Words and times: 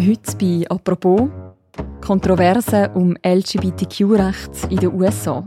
Heute 0.00 0.34
bei 0.38 0.64
«Apropos» 0.70 1.28
Kontroversen 2.00 2.88
um 2.94 3.16
LGBTQ-Rechte 3.22 4.68
in 4.70 4.78
den 4.78 4.94
USA. 4.94 5.44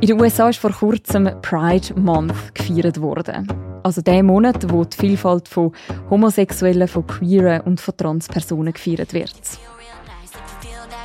In 0.00 0.08
den 0.08 0.18
USA 0.18 0.48
ist 0.48 0.58
vor 0.58 0.72
kurzem 0.72 1.28
Pride 1.42 1.92
Month 2.00 2.54
gefeiert 2.54 2.98
worden. 2.98 3.46
Also 3.82 4.00
der 4.00 4.22
Monat, 4.22 4.72
wo 4.72 4.84
die 4.84 4.96
Vielfalt 4.96 5.48
von 5.48 5.72
Homosexuellen, 6.08 6.88
von 6.88 7.06
Queeren 7.06 7.60
und 7.60 7.78
von 7.78 7.94
Transpersonen 7.94 8.72
gefeiert 8.72 9.12
wird. 9.12 9.34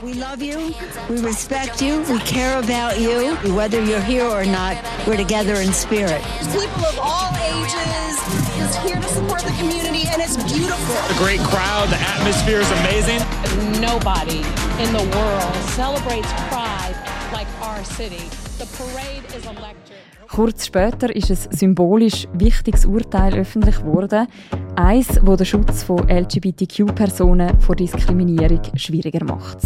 We 0.03 0.13
love 0.13 0.41
you. 0.41 0.73
We 1.09 1.19
respect 1.21 1.81
you. 1.81 2.03
We 2.03 2.19
care 2.19 2.59
about 2.59 3.01
you. 3.01 3.35
Whether 3.55 3.81
you're 3.81 3.99
here 3.99 4.27
or 4.27 4.45
not, 4.45 4.77
we're 5.07 5.17
together 5.17 5.59
in 5.59 5.73
spirit. 5.73 6.21
People 6.53 6.85
of 6.85 6.99
all 6.99 7.33
ages 7.35 8.07
is 8.61 8.75
here 8.85 9.01
to 9.01 9.07
support 9.07 9.41
the 9.41 9.53
community, 9.57 9.96
and 10.19 10.25
it's 10.25 10.37
beautiful. 10.51 10.95
A 11.15 11.17
great 11.19 11.41
crowd. 11.41 11.89
The 11.89 11.99
atmosphere 11.99 12.59
is 12.59 12.71
amazing. 12.81 13.21
Nobody 13.79 14.41
in 14.83 14.89
the 14.93 15.05
world 15.15 15.55
celebrates 15.75 16.31
pride 16.49 16.95
like 17.31 17.47
our 17.61 17.83
city. 17.83 18.25
The 18.57 18.67
parade 18.77 19.23
is 19.35 19.45
electric. 19.45 19.97
Kurz 20.27 20.65
später 20.65 21.15
ist 21.15 21.31
ein 21.31 21.51
symbolisch 21.51 22.27
wichtiges 22.33 22.85
Urteil 22.85 23.33
öffentlich 23.35 23.77
geworden. 23.77 24.27
Eins, 24.75 25.07
wo 25.21 25.35
den 25.35 25.45
Schutz 25.45 25.83
von 25.83 26.09
LGBTQ-Personen 26.09 27.59
vor 27.61 27.75
Diskriminierung 27.75 28.61
schwieriger 28.75 29.23
macht. 29.23 29.59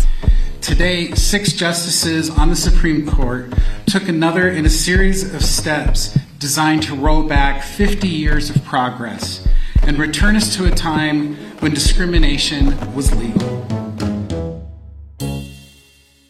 Today, 0.61 1.15
six 1.15 1.57
justices 1.57 2.29
on 2.37 2.53
the 2.53 2.55
Supreme 2.55 3.05
Court 3.05 3.45
took 3.87 4.07
another 4.07 4.49
in 4.49 4.65
a 4.65 4.69
series 4.69 5.23
of 5.33 5.41
steps 5.41 6.13
designed 6.39 6.83
to 6.83 6.95
roll 6.95 7.23
back 7.23 7.63
50 7.63 8.07
years 8.07 8.51
of 8.51 8.63
progress 8.63 9.41
and 9.87 9.97
return 9.97 10.35
us 10.35 10.55
to 10.55 10.65
a 10.65 10.71
time 10.71 11.35
when 11.59 11.73
discrimination 11.73 12.75
was 12.95 13.13
legal. 13.15 13.61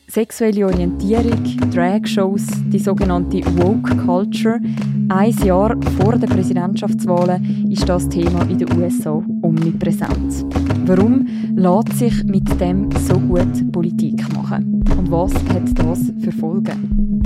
Sexuelle 0.07 0.65
Orientierung, 0.65 1.71
Drag-Shows, 1.71 2.45
die 2.67 2.79
sogenannte 2.79 3.39
Woke 3.57 3.95
Culture. 4.05 4.59
Ein 5.07 5.31
Jahr 5.45 5.77
vor 5.97 6.17
den 6.17 6.29
Präsidentschaftswahlen 6.29 7.71
ist 7.71 7.87
das 7.87 8.09
Thema 8.09 8.41
in 8.49 8.57
den 8.57 8.77
USA 8.77 9.23
omnipräsent. 9.41 10.45
Warum 10.85 11.25
lässt 11.55 11.97
sich 11.97 12.23
mit 12.25 12.59
dem 12.59 12.89
so 13.07 13.17
gut 13.19 13.71
Politik 13.71 14.21
machen? 14.33 14.83
Und 14.97 15.09
was 15.09 15.33
hat 15.33 15.79
das 15.79 16.11
für 16.21 16.31
Folgen? 16.33 17.21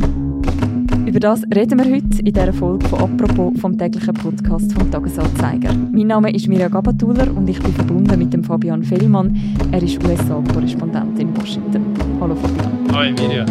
Über 1.16 1.22
das 1.22 1.44
reden 1.44 1.80
wir 1.80 1.86
heute 1.86 2.20
in 2.20 2.26
dieser 2.26 2.52
Folge 2.52 2.86
von 2.90 3.00
«Apropos» 3.00 3.58
vom 3.62 3.78
täglichen 3.78 4.14
Podcast 4.16 4.74
vom 4.74 4.92
Tagesanzeiger. 4.92 5.74
Mein 5.74 6.08
Name 6.08 6.30
ist 6.36 6.50
Mirja 6.50 6.68
Gabatuller 6.68 7.34
und 7.34 7.48
ich 7.48 7.58
bin 7.58 7.72
verbunden 7.72 8.20
mit 8.20 8.34
dem 8.34 8.44
Fabian 8.44 8.84
Fellmann. 8.84 9.34
Er 9.72 9.82
ist 9.82 10.04
USA-Korrespondent 10.04 11.18
in 11.18 11.34
Washington. 11.38 11.94
Hallo 12.20 12.36
Fabian. 12.36 12.94
Hi 12.94 13.14
Mirja. 13.14 13.46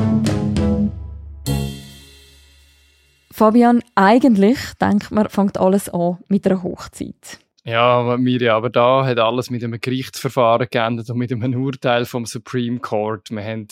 Fabian, 3.31 3.81
eigentlich 3.95 4.59
denkt 4.79 5.11
man, 5.11 5.31
fängt 5.31 5.59
alles 5.59 5.89
an 5.89 6.19
mit 6.29 6.47
einer 6.47 6.63
Hochzeit. 6.63 7.39
Ja, 7.65 8.19
Mirja, 8.19 8.59
aber 8.59 8.69
da 8.69 9.07
hat 9.07 9.19
alles 9.19 9.49
mit 9.49 9.65
einem 9.65 9.81
Gerichtsverfahren 9.81 10.69
geendet 10.71 11.09
und 11.09 11.17
mit 11.17 11.33
einem 11.33 11.65
Urteil 11.65 12.05
vom 12.05 12.27
Supreme 12.27 12.79
Court. 12.81 13.31
Wir 13.31 13.43
haben 13.43 13.69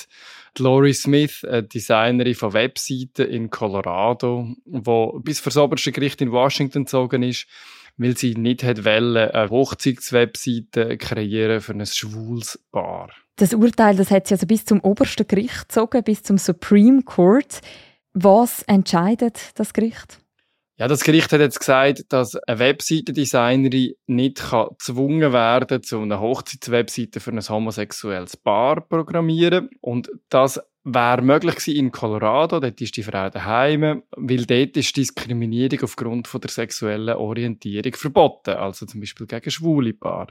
Lori 0.59 0.93
Smith, 0.93 1.45
eine 1.45 1.63
Designerin 1.63 2.35
von 2.35 2.53
Webseiten 2.53 3.29
in 3.29 3.51
Colorado, 3.51 4.49
die 4.65 5.21
bis 5.23 5.41
vor 5.41 5.51
das 5.51 5.57
oberste 5.57 5.93
Gericht 5.93 6.21
in 6.21 6.33
Washington 6.33 6.85
gezogen 6.85 7.23
ist, 7.23 7.47
weil 7.97 8.17
sie 8.17 8.35
nicht 8.35 8.63
hat 8.65 8.85
wollen, 8.85 9.31
eine 9.31 9.51
Hochzeitswebseite 9.51 10.97
kreieren 10.99 11.61
für 11.61 11.73
ein 11.73 11.87
schwules 11.87 12.59
Paar. 12.71 13.11
Das 13.37 13.55
Urteil 13.55 13.97
das 13.97 14.11
hat 14.11 14.27
sie 14.27 14.35
also 14.35 14.47
bis 14.47 14.65
zum 14.65 14.81
obersten 14.81 15.27
Gericht 15.27 15.69
gezogen, 15.69 16.03
bis 16.05 16.23
zum 16.23 16.39
Supreme 16.39 17.03
Court. 17.03 17.61
Was 18.13 18.63
entscheidet 18.65 19.51
das 19.55 19.73
Gericht? 19.73 20.22
Ja, 20.77 20.89
das 20.89 21.05
Gericht 21.05 21.33
hat 21.33 21.41
jetzt 21.41 21.61
gesagt, 21.61 22.05
dass 22.09 22.35
eine 22.35 22.59
Webseitendesignerin 22.59 23.95
nicht 24.07 24.39
kann 24.39 24.69
gezwungen 24.71 25.33
werden 25.33 25.83
zu 25.83 26.01
einer 26.01 26.21
Hochzeitswebseite 26.21 27.21
für 27.21 27.31
ein 27.31 27.41
homosexuelles 27.41 28.37
Paar 28.39 28.81
programmieren. 28.81 29.69
Und 29.81 30.11
das 30.31 30.61
wäre 30.85 31.23
möglich 31.23 31.57
gewesen 31.57 31.77
in 31.77 31.93
Colorado, 31.93 32.59
dort 32.59 32.81
ist 32.81 32.97
die 32.97 33.03
Frau 33.03 33.29
daheim, 33.29 34.03
weil 34.17 34.47
dort 34.47 34.77
ist 34.77 34.97
Diskriminierung 34.97 35.83
aufgrund 35.83 36.27
von 36.27 36.41
der 36.41 36.51
sexuellen 36.51 37.17
Orientierung 37.17 37.95
verboten, 37.95 38.55
also 38.55 38.87
zum 38.87 39.01
Beispiel 39.01 39.27
gegen 39.27 39.51
schwule 39.51 39.93
Paar. 39.93 40.29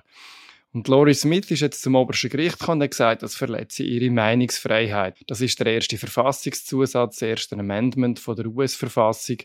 Und 0.73 0.87
Lori 0.87 1.13
Smith 1.13 1.51
ist 1.51 1.59
jetzt 1.59 1.81
zum 1.81 1.95
obersten 1.95 2.29
Gericht 2.29 2.59
gekommen 2.59 2.79
und 2.79 2.83
hat 2.85 2.91
gesagt, 2.91 3.23
das 3.23 3.35
verletze 3.35 3.83
ihre 3.83 4.09
Meinungsfreiheit. 4.09 5.19
Das 5.27 5.41
ist 5.41 5.59
der 5.59 5.67
erste 5.67 5.97
Verfassungszusatz, 5.97 7.17
das 7.17 7.27
erste 7.27 7.57
Amendment 7.57 8.19
von 8.19 8.37
der 8.37 8.45
US-Verfassung, 8.45 9.37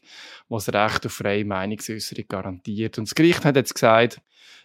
was 0.48 0.66
das 0.66 0.74
Recht 0.74 1.06
auf 1.06 1.12
freie 1.12 1.44
Meinungsäußerung 1.44 2.26
garantiert. 2.28 2.98
Und 2.98 3.08
das 3.08 3.14
Gericht 3.16 3.44
hat 3.44 3.56
jetzt 3.56 3.74
gesagt, 3.74 4.20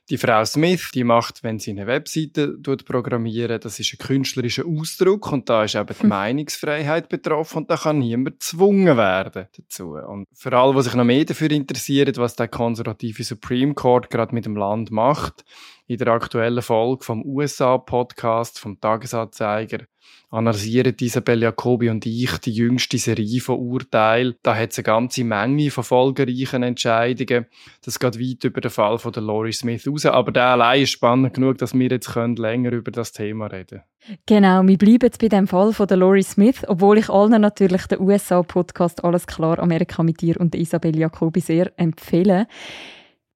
die 0.10 0.18
Frau 0.18 0.44
Smith, 0.44 0.92
die 0.94 1.04
macht, 1.04 1.44
wenn 1.44 1.60
sie 1.60 1.72
eine 1.72 1.88
Webseite 1.88 2.58
programmieren, 2.86 3.60
das 3.60 3.80
ist 3.80 3.94
ein 3.94 4.06
künstlerischer 4.06 4.66
Ausdruck 4.66 5.32
und 5.32 5.50
da 5.50 5.64
ist 5.64 5.76
eben 5.76 5.96
die 6.02 6.08
Meinungsfreiheit 6.08 7.08
betroffen 7.08 7.60
und 7.60 7.72
da 7.72 7.78
kann 7.78 8.00
niemand 8.00 8.40
gezwungen 8.40 8.98
werden 8.98 9.48
dazu. 9.56 9.94
Und 9.94 10.28
für 10.34 10.52
alle, 10.58 10.76
die 10.76 10.82
sich 10.82 10.96
noch 10.96 11.06
mehr 11.06 11.24
dafür 11.24 11.52
interessieren, 11.52 12.14
was 12.18 12.36
der 12.36 12.48
konservative 12.48 13.24
Supreme 13.24 13.74
Court 13.74 14.10
gerade 14.10 14.36
mit 14.36 14.46
dem 14.46 14.58
Land 14.58 14.92
macht, 14.92 15.46
in 15.88 15.98
der 15.98 16.08
aktuellen 16.08 16.62
Folge 16.62 17.04
vom 17.04 17.24
USA-Podcast 17.24 18.60
vom 18.60 18.80
Tagesanzeiger 18.80 19.86
analysieren 20.30 20.96
Isabel 21.00 21.44
Jacobi 21.44 21.90
und 21.90 22.06
ich 22.06 22.38
die 22.38 22.52
jüngste 22.52 22.98
Serie 22.98 23.42
von 23.42 23.60
Urteilen. 23.60 24.36
Da 24.44 24.56
hat 24.56 24.72
es 24.72 24.80
eine 24.80 24.84
ganze 24.84 25.24
Menge 25.24 25.72
von 25.72 25.84
folgenreichen 25.84 26.64
Entscheidungen. 26.64 27.48
Das 27.84 28.00
geht 28.00 28.20
weit 28.20 28.44
über 28.44 28.62
den 28.62 28.72
Fall 28.72 28.98
von 28.98 29.12
der 29.12 29.24
Lori 29.24 29.54
Smith 29.54 29.88
raus. 29.88 30.06
Aber 30.06 30.32
der 30.32 30.46
allein 30.46 30.84
ist 30.84 30.92
spannend 30.92 31.34
genug, 31.34 31.58
dass 31.58 31.74
wir 31.74 31.90
jetzt 31.90 32.14
können 32.14 32.36
länger 32.36 32.72
über 32.72 32.92
das 32.92 33.12
Thema 33.12 33.48
reden 33.48 33.82
Genau, 34.26 34.66
wir 34.66 34.78
bleiben 34.78 35.04
jetzt 35.04 35.22
bei 35.22 35.28
dem 35.28 35.48
Fall 35.48 35.74
von 35.74 35.88
der 35.88 35.98
Lori 35.98 36.24
Smith, 36.24 36.64
obwohl 36.68 36.98
ich 36.98 37.10
allen 37.10 37.40
natürlich 37.40 37.86
den 37.86 38.00
USA-Podcast 38.00 39.04
«Alles 39.04 39.28
klar, 39.28 39.60
Amerika 39.60 40.02
mit 40.02 40.22
dir» 40.22 40.40
und 40.40 40.56
Isabel 40.56 40.98
Jacobi 40.98 41.40
sehr 41.40 41.72
empfehle. 41.78 42.48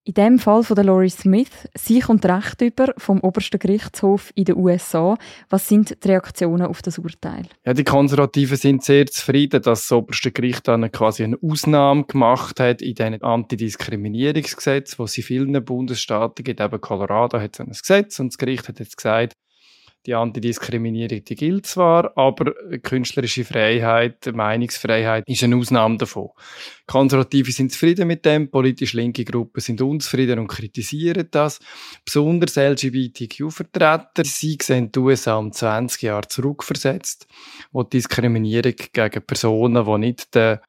In 0.08 0.14
dem 0.14 0.38
Fall 0.38 0.62
von 0.62 0.76
der 0.76 0.86
Lori 0.86 1.10
Smith, 1.10 1.68
sie 1.74 2.00
kommt 2.00 2.24
Recht 2.26 2.62
über 2.62 2.94
vom 2.96 3.22
obersten 3.22 3.58
Gerichtshof 3.58 4.32
in 4.36 4.46
den 4.46 4.56
USA. 4.56 5.18
Was 5.50 5.68
sind 5.68 5.98
die 6.04 6.10
Reaktionen 6.10 6.68
auf 6.68 6.84
das 6.84 7.00
Urteil? 7.00 7.48
Ja, 7.66 7.74
die 7.74 7.84
Konservativen 7.84 8.56
sind 8.56 8.84
sehr 8.84 9.08
zufrieden, 9.08 9.64
dass 9.64 9.88
das 9.88 9.92
oberste 9.92 10.32
Gericht 10.32 10.68
dann 10.68 10.92
quasi 10.92 11.24
eine 11.24 11.40
Ausnahme 11.42 12.04
gemacht 12.04 12.60
hat 12.60 12.84
in 12.84 12.94
diesem 12.94 13.24
Antidiskriminierungsgesetz, 13.24 15.00
wo 15.00 15.06
es 15.06 15.18
in 15.18 15.24
vielen 15.24 15.66
Bundesstaaten 15.66 16.44
gibt. 16.44 16.62
Eben 16.62 16.82
Colorado 16.82 17.40
hat 17.40 17.56
so 17.56 17.64
ein 17.64 17.70
Gesetz 17.70 18.20
und 18.20 18.32
das 18.32 18.38
Gericht 18.38 18.68
hat 18.68 18.78
jetzt 18.78 18.98
gesagt, 18.98 19.34
die 20.06 20.14
Antidiskriminierung, 20.14 21.24
die 21.24 21.36
gilt 21.36 21.66
zwar, 21.66 22.16
aber 22.18 22.54
künstlerische 22.84 23.44
Freiheit, 23.44 24.32
Meinungsfreiheit 24.34 25.24
ist 25.28 25.44
eine 25.44 25.56
Ausnahme 25.56 25.98
davon. 25.98 26.30
Konservative 26.88 27.52
sind 27.52 27.72
zufrieden 27.72 28.08
mit 28.08 28.26
dem, 28.26 28.50
politisch 28.50 28.94
linke 28.94 29.26
Gruppen 29.26 29.60
sind 29.60 29.82
unzufrieden 29.82 30.40
und 30.40 30.48
kritisieren 30.48 31.28
das. 31.32 31.60
Besonders 32.06 32.56
LGBTQ-Vertreter, 32.56 34.24
sie 34.24 34.58
sehen 34.62 34.92
die 34.92 35.00
USA 35.00 35.38
um 35.38 35.52
20 35.52 36.04
Jahre 36.04 36.28
zurückversetzt, 36.28 37.28
wo 37.72 37.84
die 37.84 37.98
Diskriminierung 37.98 38.76
gegen 38.94 39.26
Personen, 39.26 39.86
die 39.86 39.98
nicht 39.98 40.36
den 40.36 40.60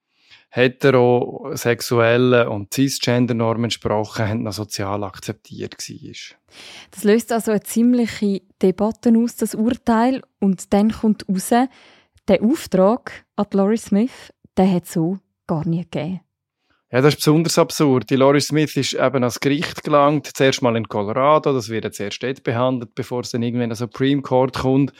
heterosexuellen 0.49 2.49
und 2.49 2.73
cisgender-Normen 2.73 3.65
entsprochen 3.65 4.29
haben, 4.29 4.43
noch 4.43 4.53
sozial 4.53 5.05
akzeptiert 5.05 5.77
war. 5.77 6.39
Das 6.91 7.05
löst 7.05 7.33
also 7.33 7.51
eine 7.51 7.62
ziemliche 7.62 8.43
Debatte 8.62 9.12
aus, 9.17 9.37
das 9.37 9.55
Urteil. 9.55 10.23
Und 10.41 10.73
dann 10.73 10.93
kommt 10.93 11.29
raus, 11.29 11.50
der 12.29 12.43
Auftrag 12.43 13.25
an 13.37 13.47
Lori 13.53 13.76
Smith, 13.76 14.32
der 14.56 14.73
hat 14.73 14.87
so 14.87 15.19
gar 15.47 15.67
nie 15.67 15.82
gegeben. 15.82 16.20
Ja, 16.93 17.00
das 17.00 17.15
ist 17.15 17.17
besonders 17.17 17.59
absurd. 17.59 18.09
Die 18.11 18.15
Lori 18.15 18.41
Smith 18.41 18.77
ist 18.77 18.94
eben 18.94 19.17
ans 19.17 19.41
Gericht 19.41 19.83
gelangt, 19.83 20.31
zuerst 20.33 20.62
mal 20.62 20.77
in 20.77 20.87
Colorado, 20.87 21.53
das 21.53 21.69
wird 21.69 21.83
jetzt 21.83 21.99
erst 21.99 22.23
dort 22.23 22.44
behandelt, 22.44 22.94
bevor 22.94 23.23
es 23.23 23.31
dann 23.31 23.43
irgendwann 23.43 23.71
den 23.71 23.75
Supreme 23.75 24.23
Court 24.23 24.56
kommt. 24.56 24.93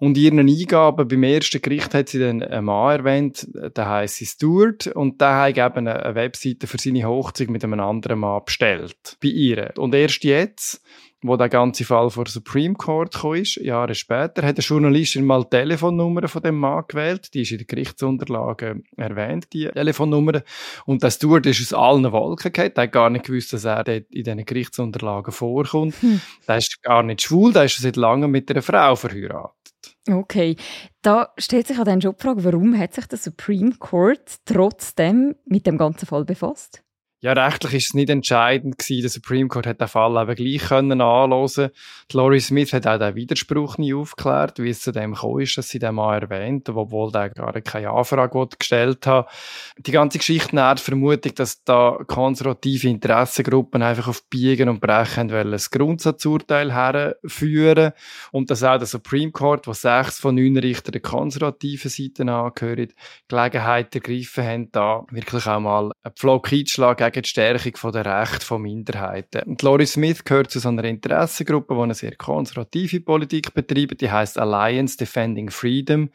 Und 0.00 0.18
ihren 0.18 0.38
Eingaben 0.38 1.08
beim 1.08 1.22
ersten 1.22 1.62
Gericht 1.62 1.94
hat 1.94 2.10
sie 2.10 2.18
dann 2.18 2.42
einen 2.42 2.66
Mann 2.66 2.98
erwähnt, 2.98 3.48
der 3.54 3.88
heisst 3.88 4.22
Stuart, 4.26 4.88
und 4.88 5.18
der 5.22 5.36
hat 5.40 5.56
eben 5.56 5.88
eine 5.88 6.14
Webseite 6.14 6.66
für 6.66 6.76
seine 6.76 7.04
Hochzeit 7.04 7.48
mit 7.48 7.64
einem 7.64 7.80
anderen 7.80 8.18
Mann 8.18 8.42
bestellt. 8.44 9.16
Bei 9.22 9.28
ihr. 9.28 9.72
Und 9.78 9.94
erst 9.94 10.24
jetzt, 10.24 10.82
wo 11.22 11.36
der 11.36 11.48
ganze 11.48 11.84
Fall 11.84 12.10
vor 12.10 12.26
Supreme 12.26 12.74
Court 12.74 13.14
kam, 13.14 13.42
Jahre 13.60 13.94
später, 13.94 14.42
hat 14.42 14.56
eine 14.56 14.64
Journalistin 14.64 15.24
mal 15.24 15.44
die 15.44 15.50
Telefonnummer 15.50 16.28
von 16.28 16.42
dem 16.42 16.58
Mann 16.58 16.84
gewählt. 16.88 17.34
Die 17.34 17.42
ist 17.42 17.52
in 17.52 17.58
den 17.58 17.66
Gerichtsunterlagen 17.66 18.84
erwähnt, 18.96 19.52
die 19.52 19.68
Telefonnummer. 19.68 20.42
Und 20.86 21.02
das 21.02 21.16
Steward 21.16 21.46
ist 21.46 21.60
aus 21.60 21.78
allen 21.78 22.10
Wolken 22.12 22.52
gefallen. 22.52 22.72
Der 22.74 22.84
hat 22.84 22.92
gar 22.92 23.10
nicht 23.10 23.26
gewusst, 23.26 23.52
dass 23.52 23.64
er 23.64 23.86
in 23.86 24.04
diesen 24.10 24.44
Gerichtsunterlagen 24.44 25.32
vorkommt. 25.32 25.94
Hm. 26.00 26.20
Der 26.48 26.56
ist 26.56 26.82
gar 26.82 27.02
nicht 27.02 27.22
schwul, 27.22 27.52
der 27.52 27.64
ist 27.64 27.78
seit 27.78 27.96
langem 27.96 28.30
mit 28.30 28.50
einer 28.50 28.62
Frau 28.62 28.96
verheiratet. 28.96 29.60
Okay, 30.08 30.56
da 31.02 31.32
stellt 31.36 31.66
sich 31.66 31.78
auch 31.78 31.84
dann 31.84 32.00
schon 32.00 32.14
die 32.16 32.22
Frage, 32.22 32.44
warum 32.44 32.76
hat 32.76 32.94
sich 32.94 33.06
der 33.06 33.18
Supreme 33.18 33.72
Court 33.78 34.36
trotzdem 34.46 35.36
mit 35.44 35.66
dem 35.66 35.76
ganzen 35.76 36.06
Fall 36.06 36.24
befasst? 36.24 36.82
Ja, 37.22 37.34
rechtlich 37.34 37.74
ist 37.74 37.88
es 37.88 37.94
nicht 37.94 38.08
entscheidend 38.08 38.78
gewesen. 38.78 39.02
Der 39.02 39.10
Supreme 39.10 39.48
Court 39.48 39.66
hat 39.66 39.78
den 39.78 39.88
Fall 39.88 40.22
eben 40.22 40.34
gleich 40.36 40.68
können 40.68 41.02
anhören. 41.02 41.70
Die 42.10 42.16
Laurie 42.16 42.40
Smith 42.40 42.72
hat 42.72 42.86
auch 42.86 42.98
den 42.98 43.14
Widerspruch 43.14 43.76
nie 43.76 43.92
aufgeklärt, 43.92 44.58
wie 44.58 44.70
es 44.70 44.80
zu 44.80 44.90
dem 44.90 45.12
gekommen 45.12 45.42
ist, 45.42 45.58
dass 45.58 45.68
sie 45.68 45.78
den 45.78 45.96
mal 45.96 46.18
erwähnt, 46.18 46.70
obwohl 46.70 47.12
der 47.12 47.28
gar 47.28 47.52
keine 47.60 47.90
Anfrage 47.90 48.48
gestellt 48.58 49.06
hat. 49.06 49.28
Die 49.76 49.92
ganze 49.92 50.16
Geschichte 50.16 50.56
nährt 50.56 50.80
Vermutung, 50.80 51.34
dass 51.34 51.62
da 51.62 51.98
konservative 52.06 52.88
Interessengruppen 52.88 53.82
einfach 53.82 54.08
auf 54.08 54.26
Biegen 54.30 54.70
und 54.70 54.80
Brechen 54.80 55.30
wollen, 55.30 55.52
ein 55.52 55.60
Grundsatzurteil 55.70 56.72
herführen 56.72 57.92
und 58.32 58.50
dass 58.50 58.62
auch 58.62 58.78
der 58.78 58.86
Supreme 58.86 59.30
Court, 59.30 59.66
wo 59.66 59.74
sechs 59.74 60.18
von 60.18 60.36
neun 60.36 60.56
Richtern 60.56 60.92
der 60.92 61.02
konservativen 61.02 61.90
Seite 61.90 62.32
angehören, 62.32 62.94
Gelegenheit 63.28 63.94
ergriffen 63.94 64.44
haben, 64.44 64.72
da 64.72 65.04
wirklich 65.10 65.46
auch 65.46 65.60
mal 65.60 65.92
einen 66.02 66.14
Pflock 66.14 66.50
einzuschlagen 66.50 67.09
gegen 67.10 67.22
die 67.22 67.28
Stärkung 67.28 67.92
der 67.92 68.04
Rechte 68.04 68.44
von 68.44 68.62
Minderheiten. 68.62 69.42
Und 69.42 69.62
Lori 69.62 69.86
Smith 69.86 70.24
gehört 70.24 70.50
zu 70.50 70.58
so 70.58 70.68
einer 70.68 70.84
Interessengruppe, 70.84 71.74
die 71.74 71.80
eine 71.80 71.94
sehr 71.94 72.16
konservative 72.16 73.00
Politik 73.00 73.52
betreibt. 73.54 74.00
Die 74.00 74.10
heißt 74.10 74.38
Alliance 74.38 74.96
Defending 74.96 75.50
Freedom. 75.50 76.10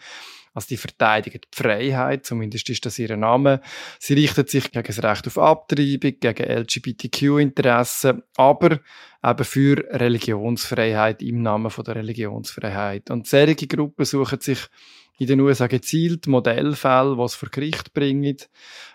Also 0.55 0.67
die 0.69 0.77
verteidigen 0.77 1.41
die 1.41 1.47
Freiheit, 1.55 2.25
zumindest 2.25 2.69
ist 2.69 2.85
das 2.85 2.97
ihr 2.97 3.17
Name. 3.17 3.59
Sie 3.99 4.13
richtet 4.13 4.49
sich 4.49 4.71
gegen 4.71 4.87
das 4.87 5.03
Recht 5.03 5.27
auf 5.27 5.37
Abtreibung, 5.37 6.15
gegen 6.17 6.59
LGBTQ-Interessen, 6.59 8.23
aber 8.37 8.79
eben 9.21 9.43
für 9.43 9.83
Religionsfreiheit 9.89 11.21
im 11.21 11.41
Namen 11.41 11.71
von 11.71 11.83
der 11.83 11.97
Religionsfreiheit. 11.97 13.11
Und 13.11 13.27
solche 13.27 13.67
Gruppen 13.67 14.05
suchen 14.05 14.39
sich 14.39 14.59
in 15.17 15.27
den 15.27 15.39
USA 15.39 15.67
gezielt 15.67 16.27
Modellfälle, 16.27 17.15
die 17.15 17.21
es 17.21 17.35
vor 17.35 17.49
Gericht 17.49 17.93
bringen. 17.93 18.37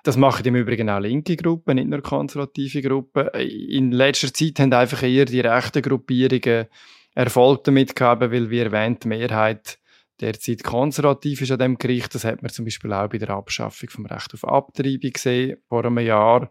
Das 0.02 0.16
machen 0.16 0.44
im 0.46 0.56
Übrigen 0.56 0.90
auch 0.90 1.00
linke 1.00 1.36
Gruppen, 1.36 1.76
nicht 1.76 1.88
nur 1.88 2.02
konservative 2.02 2.82
Gruppen. 2.82 3.28
In 3.28 3.92
letzter 3.92 4.32
Zeit 4.32 4.58
haben 4.60 4.72
einfach 4.72 5.02
eher 5.02 5.24
die 5.24 5.40
rechten 5.40 5.82
Gruppierungen 5.82 6.66
Erfolg 7.14 7.64
damit 7.64 7.96
gehabt, 7.96 8.20
weil, 8.20 8.50
wie 8.50 8.60
erwähnt, 8.60 9.04
die 9.04 9.08
Mehrheit 9.08 9.78
derzeit 10.20 10.62
konservativ 10.62 11.40
ist 11.40 11.50
an 11.50 11.58
dem 11.58 11.78
Gericht. 11.78 12.14
Das 12.14 12.24
hat 12.24 12.42
man 12.42 12.52
zum 12.52 12.64
Beispiel 12.64 12.92
auch 12.92 13.08
bei 13.08 13.18
der 13.18 13.30
Abschaffung 13.30 13.88
vom 13.88 14.06
Recht 14.06 14.34
auf 14.34 14.44
Abtreibung 14.44 15.12
gesehen, 15.12 15.58
vor 15.68 15.84
einem 15.84 15.98
Jahr. 15.98 16.50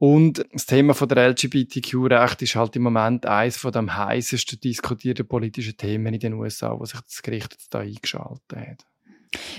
Und 0.00 0.42
das 0.50 0.64
Thema 0.64 0.94
von 0.94 1.08
der 1.10 1.28
LGBTQ-Recht 1.28 2.40
ist 2.40 2.54
halt 2.54 2.74
im 2.74 2.84
Moment 2.84 3.26
eines 3.26 3.58
von 3.58 3.70
dem 3.70 3.94
heißesten 3.94 4.58
diskutierten 4.58 5.28
politischen 5.28 5.76
Themen 5.76 6.14
in 6.14 6.20
den 6.20 6.32
USA, 6.32 6.74
wo 6.80 6.86
sich 6.86 6.98
das 7.02 7.20
Gericht 7.20 7.52
jetzt 7.52 7.74
da 7.74 7.80
eingeschaltet 7.80 8.56
hat. 8.56 8.86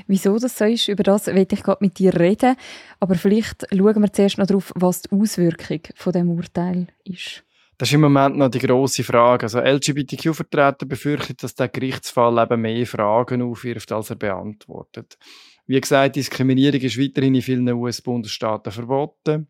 Wieso 0.08 0.40
das 0.40 0.58
so 0.58 0.66
ist, 0.66 0.88
über 0.88 1.04
das 1.04 1.28
will 1.28 1.48
ich 1.48 1.62
gerade 1.62 1.78
mit 1.86 2.00
dir 2.00 2.20
reden. 2.20 2.56
Aber 3.00 3.14
vielleicht 3.14 3.68
schauen 3.70 4.02
wir 4.02 4.12
zuerst 4.12 4.40
noch 4.40 4.48
darauf, 4.48 4.72
was 4.74 5.04
die 5.04 5.12
Auswirkung 5.12 5.82
von 5.94 6.12
dem 6.12 6.32
Urteil 6.32 6.88
ist. 7.04 7.44
Das 7.78 7.90
ist 7.90 7.94
im 7.94 8.02
Moment 8.02 8.36
noch 8.36 8.50
die 8.50 8.58
große 8.58 9.04
Frage. 9.04 9.44
Also 9.44 9.60
LGBTQ-Vertreter 9.60 10.88
befürchten, 10.88 11.38
dass 11.40 11.54
der 11.54 11.68
Gerichtsfall 11.68 12.42
eben 12.42 12.62
mehr 12.62 12.88
Fragen 12.88 13.44
aufwirft, 13.44 13.92
als 13.92 14.10
er 14.10 14.16
beantwortet. 14.16 15.20
Wie 15.68 15.80
gesagt, 15.80 16.16
Diskriminierung 16.16 16.82
ist 16.82 17.00
weiterhin 17.00 17.36
in 17.36 17.44
vielen 17.44 17.72
US-Bundesstaaten 17.72 18.72
verboten. 18.72 19.48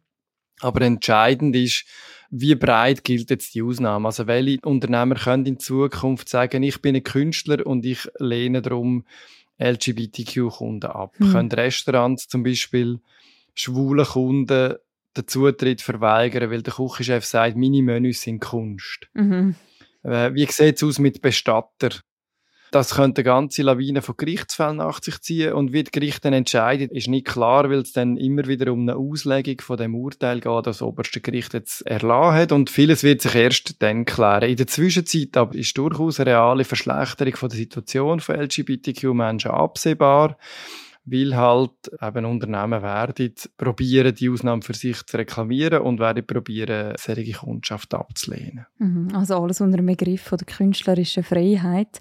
Aber 0.62 0.82
entscheidend 0.82 1.56
ist, 1.56 1.86
wie 2.30 2.56
breit 2.56 3.04
gilt 3.04 3.30
jetzt 3.30 3.54
die 3.54 3.62
Ausnahme? 3.62 4.08
Also 4.08 4.26
welche 4.26 4.62
Unternehmer 4.62 5.16
können 5.16 5.46
in 5.46 5.60
Zukunft 5.60 6.30
sagen, 6.30 6.64
ich 6.64 6.82
bin 6.82 6.96
ein 6.96 7.04
Künstler 7.04 7.66
und 7.66 7.86
ich 7.86 8.08
lehne 8.20 8.62
darum 8.62 9.06
LGBTQ-Kunden 9.60 10.90
ab? 10.90 11.14
Mhm. 11.20 11.32
Können 11.32 11.52
Restaurants 11.52 12.28
zum 12.30 12.44
Beispiel 12.44 13.00
schwule 13.54 14.06
Kunden 14.06 14.76
den 15.18 15.28
Zutritt 15.28 15.82
verweigern, 15.82 16.50
weil 16.52 16.62
der 16.62 16.74
Küchenchef 16.74 17.26
sagt, 17.26 17.58
meine 17.58 17.82
Menüs 17.82 18.22
sind 18.22 18.40
Kunst? 18.40 19.10
Mhm. 19.14 19.56
Äh, 20.04 20.34
wie 20.34 20.46
sieht 20.46 20.78
es 20.78 20.84
aus 20.84 21.00
mit 21.00 21.22
Bestatter? 21.22 21.90
Das 22.72 22.96
könnte 22.96 23.20
eine 23.20 23.26
ganze 23.26 23.64
Lawine 23.64 24.02
von 24.02 24.16
Gerichtsfällen 24.16 24.78
nach 24.78 25.04
sich 25.04 25.20
ziehen 25.20 25.52
und 25.52 25.74
wie 25.74 25.84
die 25.84 25.92
Gerichte 25.92 26.30
entscheiden, 26.30 26.90
ist 26.90 27.10
nicht 27.10 27.28
klar, 27.28 27.70
weil 27.70 27.80
es 27.80 27.92
dann 27.92 28.16
immer 28.16 28.48
wieder 28.48 28.72
um 28.72 28.82
eine 28.82 28.96
Auslegung 28.96 29.60
von 29.60 29.76
dem 29.76 29.94
Urteil 29.94 30.40
geht, 30.40 30.66
das 30.68 30.82
oberste 30.82 31.20
Gericht 31.20 31.54
jetzt 31.54 31.82
erlassen 31.82 32.38
hat 32.38 32.52
und 32.54 32.70
vieles 32.70 33.04
wird 33.04 33.22
sich 33.22 33.36
erst 33.36 33.82
dann 33.82 34.06
klären. 34.06 34.50
In 34.50 34.56
der 34.56 34.68
Zwischenzeit 34.68 35.36
aber 35.36 35.54
ist 35.56 35.78
durchaus 35.78 36.22
eine 36.22 36.32
reale 36.32 36.64
Verschlechterung 36.64 37.36
von 37.36 37.50
der 37.50 37.58
Situation 37.58 38.22
von 38.22 38.38
LGBTQ-Menschen 38.38 39.52
absehbar 39.52 40.38
weil 41.04 41.36
halt 41.36 41.72
eben 42.00 42.26
Unternehmen 42.26 42.82
werden 42.84 43.34
probieren, 43.58 44.14
die 44.14 44.30
Ausnahme 44.30 44.62
für 44.62 44.76
sich 44.76 45.04
zu 45.06 45.18
reklamieren 45.18 45.82
und 45.82 46.00
werden 46.00 46.26
probieren, 46.26 46.94
solche 46.98 47.32
Kundschaft 47.32 47.94
abzulehnen. 47.94 48.68
Mhm, 48.78 49.10
also 49.16 49.42
alles 49.42 49.62
unter 49.62 49.78
dem 49.78 49.88
Begriff 49.88 50.30
der 50.30 50.46
künstlerischen 50.46 51.24
Freiheit 51.24 52.00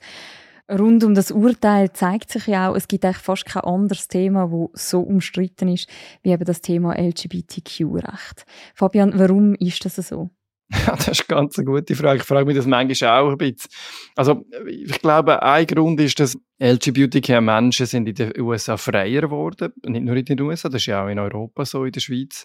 rund 0.71 1.05
um 1.05 1.15
das 1.15 1.31
Urteil 1.31 1.93
zeigt 1.93 2.31
sich 2.31 2.47
ja 2.47 2.71
auch, 2.71 2.77
es 2.77 2.89
gibt 2.89 3.05
eigentlich 3.05 3.19
fast 3.19 3.47
kein 3.47 3.65
anderes 3.65 4.09
Thema, 4.09 4.51
das 4.51 4.87
so 4.89 5.01
umstritten 5.01 5.69
ist, 5.69 5.89
wie 6.23 6.31
eben 6.31 6.45
das 6.45 6.61
Thema 6.61 6.99
LGBTQ-Recht. 6.99 8.45
Fabian, 8.75 9.19
warum 9.19 9.55
ist 9.55 9.85
das 9.85 9.97
so? 9.97 10.31
Ja, 10.87 10.97
das 10.97 11.09
ist 11.09 11.29
ganz 11.29 11.59
eine 11.59 11.67
gute 11.67 11.95
Frage. 11.95 12.21
Ich 12.21 12.27
frage 12.27 12.47
mich 12.47 12.57
das 12.57 12.67
manchmal 12.67 13.21
auch 13.21 13.31
ein 13.31 13.39
bisschen. 13.39 13.71
Also, 14.17 14.45
ich 14.67 15.01
glaube, 15.01 15.43
ein 15.43 15.67
Grund 15.67 16.01
ist, 16.01 16.19
dass 16.21 16.39
LGBTQ-Menschen 16.59 17.87
sind 17.87 18.09
in 18.09 18.15
den 18.15 18.41
USA 18.41 18.77
freier 18.77 19.23
geworden. 19.23 19.73
Nicht 19.85 20.05
nur 20.05 20.17
in 20.17 20.25
den 20.25 20.41
USA, 20.43 20.69
das 20.69 20.83
ist 20.83 20.87
ja 20.87 21.05
auch 21.05 21.09
in 21.09 21.19
Europa 21.19 21.65
so, 21.65 21.85
in 21.85 21.93
der 21.93 22.01
Schweiz 22.01 22.45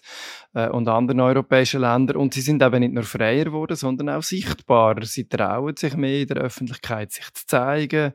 äh, 0.54 0.68
und 0.68 0.88
anderen 0.88 1.20
europäischen 1.20 1.82
Ländern. 1.82 2.16
Und 2.16 2.34
sie 2.34 2.40
sind 2.40 2.62
eben 2.62 2.80
nicht 2.80 2.94
nur 2.94 3.04
freier 3.04 3.44
geworden, 3.44 3.76
sondern 3.76 4.08
auch 4.08 4.22
sichtbarer. 4.22 5.04
Sie 5.04 5.28
trauen 5.28 5.76
sich 5.76 5.96
mehr 5.96 6.20
in 6.20 6.28
der 6.28 6.38
Öffentlichkeit, 6.38 7.12
sich 7.12 7.30
zu 7.34 7.46
zeigen. 7.46 8.12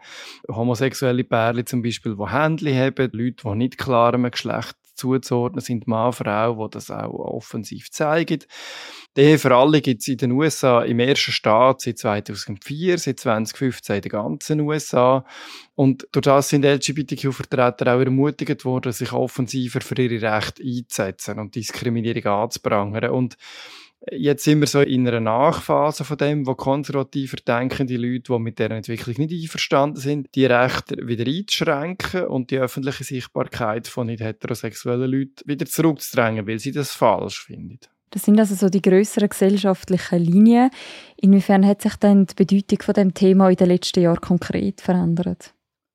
Homosexuelle 0.50 1.24
Pärchen 1.24 1.67
zum 1.67 1.81
Beispiel, 1.83 2.15
die 2.15 2.31
Händchen 2.31 2.75
haben, 2.75 3.09
Leute, 3.13 3.44
die 3.44 3.56
nicht 3.56 3.77
klar 3.77 4.13
einem 4.13 4.31
Geschlecht 4.31 4.75
zuzuordnen 5.01 5.62
sind, 5.62 5.88
Mann, 5.88 6.13
Frau, 6.13 6.68
die 6.68 6.71
das 6.71 6.92
auch 6.92 7.13
offensiv 7.13 7.92
zeigen. 7.92 8.39
Die 9.18 9.38
für 9.38 9.53
alle 9.53 9.81
gibt 9.81 10.01
es 10.01 10.07
in 10.07 10.18
den 10.18 10.31
USA 10.31 10.83
im 10.83 11.00
ersten 11.00 11.33
Staat 11.33 11.81
seit 11.81 11.98
2004, 11.98 12.98
seit 12.98 13.19
2015 13.19 13.95
in 13.98 14.01
den 14.03 14.12
ganzen 14.12 14.62
USA. 14.62 15.25
Und 15.75 16.08
durch 16.13 16.24
das 16.24 16.50
sind 16.50 16.63
LGBTQ-Vertreter 16.63 17.93
auch 17.93 18.00
ermutigt 18.00 18.63
worden, 18.63 18.93
sich 18.93 19.12
offensiver 19.12 19.81
für 19.81 20.01
ihre 20.01 20.22
Rechte 20.22 20.63
einzusetzen 20.63 21.39
und 21.39 21.55
Diskriminierung 21.55 22.25
anzuprangern. 22.25 23.12
Und 23.12 23.36
Jetzt 24.10 24.46
sind 24.46 24.62
wir 24.62 24.67
so 24.67 24.81
in 24.81 25.08
einer 25.08 25.20
Nachphase 25.20 26.03
von 26.03 26.17
dem, 26.17 26.48
wo 26.48 26.55
konservativer 26.55 27.38
denkende 27.38 27.98
Leute, 27.98 28.34
die 28.34 28.39
mit 28.39 28.58
dieser 28.58 28.72
Entwicklung 28.72 29.15
nicht 29.17 29.43
einverstanden 29.43 30.00
sind, 30.00 30.34
die 30.34 30.46
Rechte 30.46 30.96
wieder 31.05 31.27
einzuschränken 31.27 32.25
und 32.25 32.50
die 32.50 32.58
öffentliche 32.58 33.03
Sichtbarkeit 33.03 33.88
von 33.88 34.08
nicht 34.08 34.24
heterosexuellen 34.24 35.12
Leuten 35.12 35.48
wieder 35.48 35.67
zurückzudrängen, 35.67 36.48
weil 36.48 36.58
sie 36.58 36.72
das 36.72 36.91
falsch 36.93 37.43
finden. 37.46 37.79
Das 38.10 38.24
sind 38.24 38.39
also 38.39 38.55
so 38.55 38.70
die 38.70 38.81
größeren 38.81 39.29
gesellschaftlichen 39.29 40.20
Linien. 40.20 40.72
Inwiefern 41.17 41.65
hat 41.65 41.84
sich 41.84 41.96
denn 41.96 42.25
die 42.25 42.36
Bedeutung 42.36 42.81
von 42.81 42.93
dem 42.96 43.13
Thema 43.13 43.50
in 43.50 43.55
den 43.55 43.67
letzten 43.67 44.01
Jahren 44.01 44.20
konkret 44.20 44.81
verändert? 44.81 45.53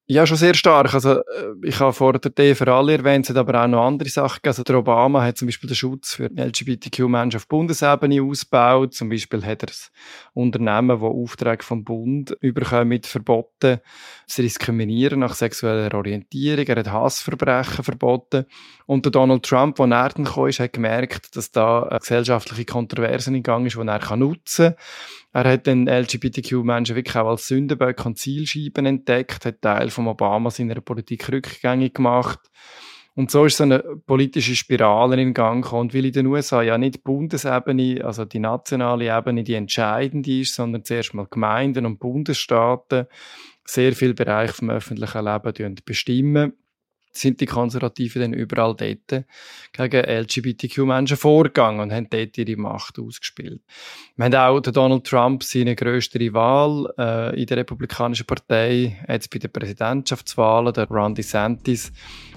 Ja, 0.09 0.25
schon 0.25 0.37
sehr 0.37 0.55
stark. 0.55 0.95
Also, 0.95 1.19
äh, 1.19 1.23
ich 1.65 1.81
habe 1.81 1.93
vor 1.93 2.13
der 2.13 2.33
T 2.33 2.55
für 2.55 2.73
alle 2.73 2.93
erwähnt, 2.93 3.25
es 3.25 3.31
hat 3.31 3.39
aber 3.39 3.61
auch 3.61 3.67
noch 3.67 3.85
andere 3.85 4.09
Sachen 4.09 4.37
gegeben. 4.37 4.51
Also, 4.51 4.63
der 4.63 4.79
Obama 4.79 5.25
hat 5.25 5.37
zum 5.37 5.49
Beispiel 5.49 5.69
den 5.69 5.75
Schutz 5.75 6.15
für 6.15 6.27
LGBTQ-Menschen 6.27 7.39
auf 7.39 7.49
Bundesebene 7.49 8.23
ausgebaut. 8.23 8.95
Zum 8.95 9.09
Beispiel 9.09 9.45
hat 9.45 9.65
er 9.65 9.67
das 9.67 9.91
Unternehmen, 10.33 11.01
das 11.01 11.01
Aufträge 11.01 11.65
vom 11.65 11.83
Bund 11.83 12.37
überkommen, 12.41 13.03
verboten, 13.03 13.81
zu 14.29 14.43
diskriminieren 14.43 15.19
nach 15.19 15.35
sexueller 15.35 15.93
Orientierung. 15.93 16.67
Er 16.67 16.77
hat 16.77 16.93
Hassverbrechen 16.93 17.83
verboten. 17.83 18.47
Und 18.87 19.05
der 19.05 19.11
Donald 19.11 19.43
Trump, 19.43 19.75
der 19.75 19.89
näher 19.89 20.11
kam, 20.11 20.25
hat 20.25 20.73
gemerkt, 20.73 21.35
dass 21.35 21.51
da 21.51 21.89
gesellschaftliche 21.99 22.65
Kontroverse 22.65 23.35
in 23.35 23.43
Gang 23.43 23.67
ist, 23.67 23.75
die 23.75 23.81
er 23.81 24.17
nutzen 24.17 24.67
kann. 24.67 24.77
Er 25.37 25.53
hat 25.53 25.67
den 25.67 25.87
LGBTQ-Menschen 25.87 26.97
wirklich 26.97 27.15
auch 27.15 27.29
als 27.29 27.47
Sündenböcke 27.47 28.05
und 28.05 28.17
Zielscheiben 28.17 28.87
entdeckt, 28.87 29.45
hat 29.45 29.61
Teil 29.61 29.91
von 29.91 30.09
Obama 30.09 30.49
seiner 30.49 30.81
Politik 30.81 31.31
rückgängig 31.31 31.93
gemacht. 31.93 32.39
Und 33.17 33.31
so 33.31 33.45
ist 33.45 33.59
so 33.59 33.65
eine 33.65 33.81
politische 34.07 34.57
Spirale 34.57 35.21
in 35.21 35.35
Gang 35.35 35.63
gekommen, 35.63 35.93
weil 35.93 36.07
in 36.07 36.13
den 36.13 36.27
USA 36.29 36.63
ja 36.63 36.79
nicht 36.79 36.95
die 36.95 37.01
Bundesebene, 37.01 38.03
also 38.03 38.25
die 38.25 38.39
nationale 38.39 39.15
Ebene, 39.15 39.45
die 39.45 39.53
entscheidende 39.53 40.41
ist, 40.41 40.55
sondern 40.55 40.85
zuerst 40.85 41.13
mal 41.13 41.27
Gemeinden 41.31 41.85
und 41.85 41.99
Bundesstaaten 41.99 43.05
sehr 43.67 43.93
viel 43.93 44.15
Bereich 44.15 44.53
vom 44.53 44.71
öffentlichen 44.71 45.23
Leben 45.23 45.75
bestimmen 45.85 46.55
sind 47.17 47.41
die 47.41 47.47
Konservativen 47.47 48.23
dann 48.23 48.33
überall 48.33 48.75
dort 48.75 49.25
gegen 49.73 50.05
LGBTQ-Menschen 50.05 51.17
vorgegangen 51.17 51.81
und 51.81 51.93
haben 51.93 52.09
dort 52.11 52.39
ihre 52.39 52.57
Macht 52.57 52.99
ausgespielt. 52.99 53.61
Wir 54.17 54.25
haben 54.27 54.35
auch 54.35 54.61
Donald 54.61 55.05
Trump, 55.05 55.43
seine 55.43 55.75
grösste 55.75 56.19
Rival 56.19 56.93
äh, 56.99 57.41
in 57.41 57.47
der 57.47 57.59
Republikanischen 57.59 58.27
Partei, 58.27 58.99
jetzt 59.09 59.31
bei 59.31 59.39
den 59.39 59.51
Präsidentschaftswahlen, 59.51 60.73
der 60.73 60.89
Ron 60.89 61.15
DeSantis, 61.15 61.93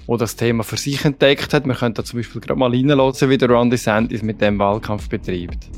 der 0.08 0.16
das 0.16 0.36
Thema 0.36 0.64
für 0.64 0.76
sich 0.76 1.04
entdeckt 1.04 1.52
hat. 1.54 1.66
Wir 1.66 1.74
können 1.74 1.94
da 1.94 2.04
zum 2.04 2.18
Beispiel 2.18 2.40
gerade 2.40 2.58
mal 2.58 2.70
reinlassen, 2.70 3.30
wie 3.30 3.38
der 3.38 3.50
Ron 3.50 3.70
DeSantis 3.70 4.22
mit 4.22 4.40
dem 4.40 4.58
Wahlkampf 4.58 5.08
betreibt. 5.08 5.68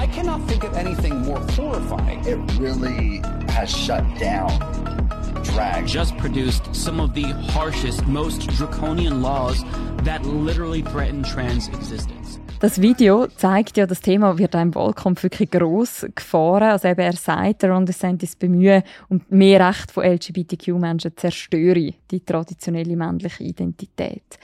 I 0.00 0.06
cannot 0.06 0.46
think 0.48 0.64
of 0.64 0.76
anything 0.76 1.22
more 1.22 1.40
horrifying. 1.56 2.20
It 2.26 2.38
really 2.58 3.20
has 3.50 3.70
shut 3.70 4.04
down 4.18 4.99
drag. 5.44 5.86
Just 5.86 6.16
produced 6.16 6.74
some 6.74 7.00
of 7.00 7.14
the 7.14 7.32
harshest, 7.52 8.06
most 8.06 8.46
draconian 8.56 9.22
laws 9.22 9.64
that 10.04 10.24
literally 10.24 10.82
threaten 10.82 11.22
trans 11.22 11.68
existence. 11.68 12.40
Das 12.60 12.78
Video 12.82 13.26
zeigt 13.26 13.78
ja, 13.78 13.86
das 13.86 14.02
Thema 14.02 14.36
wird 14.36 14.54
im 14.54 14.74
Wahlkampf 14.74 15.22
wirklich 15.22 15.50
gross 15.50 16.04
gefahren. 16.14 16.64
Also 16.64 16.88
eben 16.88 17.00
er 17.00 17.14
sagt, 17.14 17.64
Ron 17.64 17.86
DeSantis 17.86 18.36
bemühen 18.36 18.82
um 19.08 19.22
mehr 19.30 19.66
Rechte 19.66 19.94
von 19.94 20.04
LGBTQ-Menschen 20.04 21.16
zerstöre 21.16 21.94
die 22.10 22.20
traditionelle 22.20 22.96
männliche 22.96 23.44
Identität. 23.44 24.38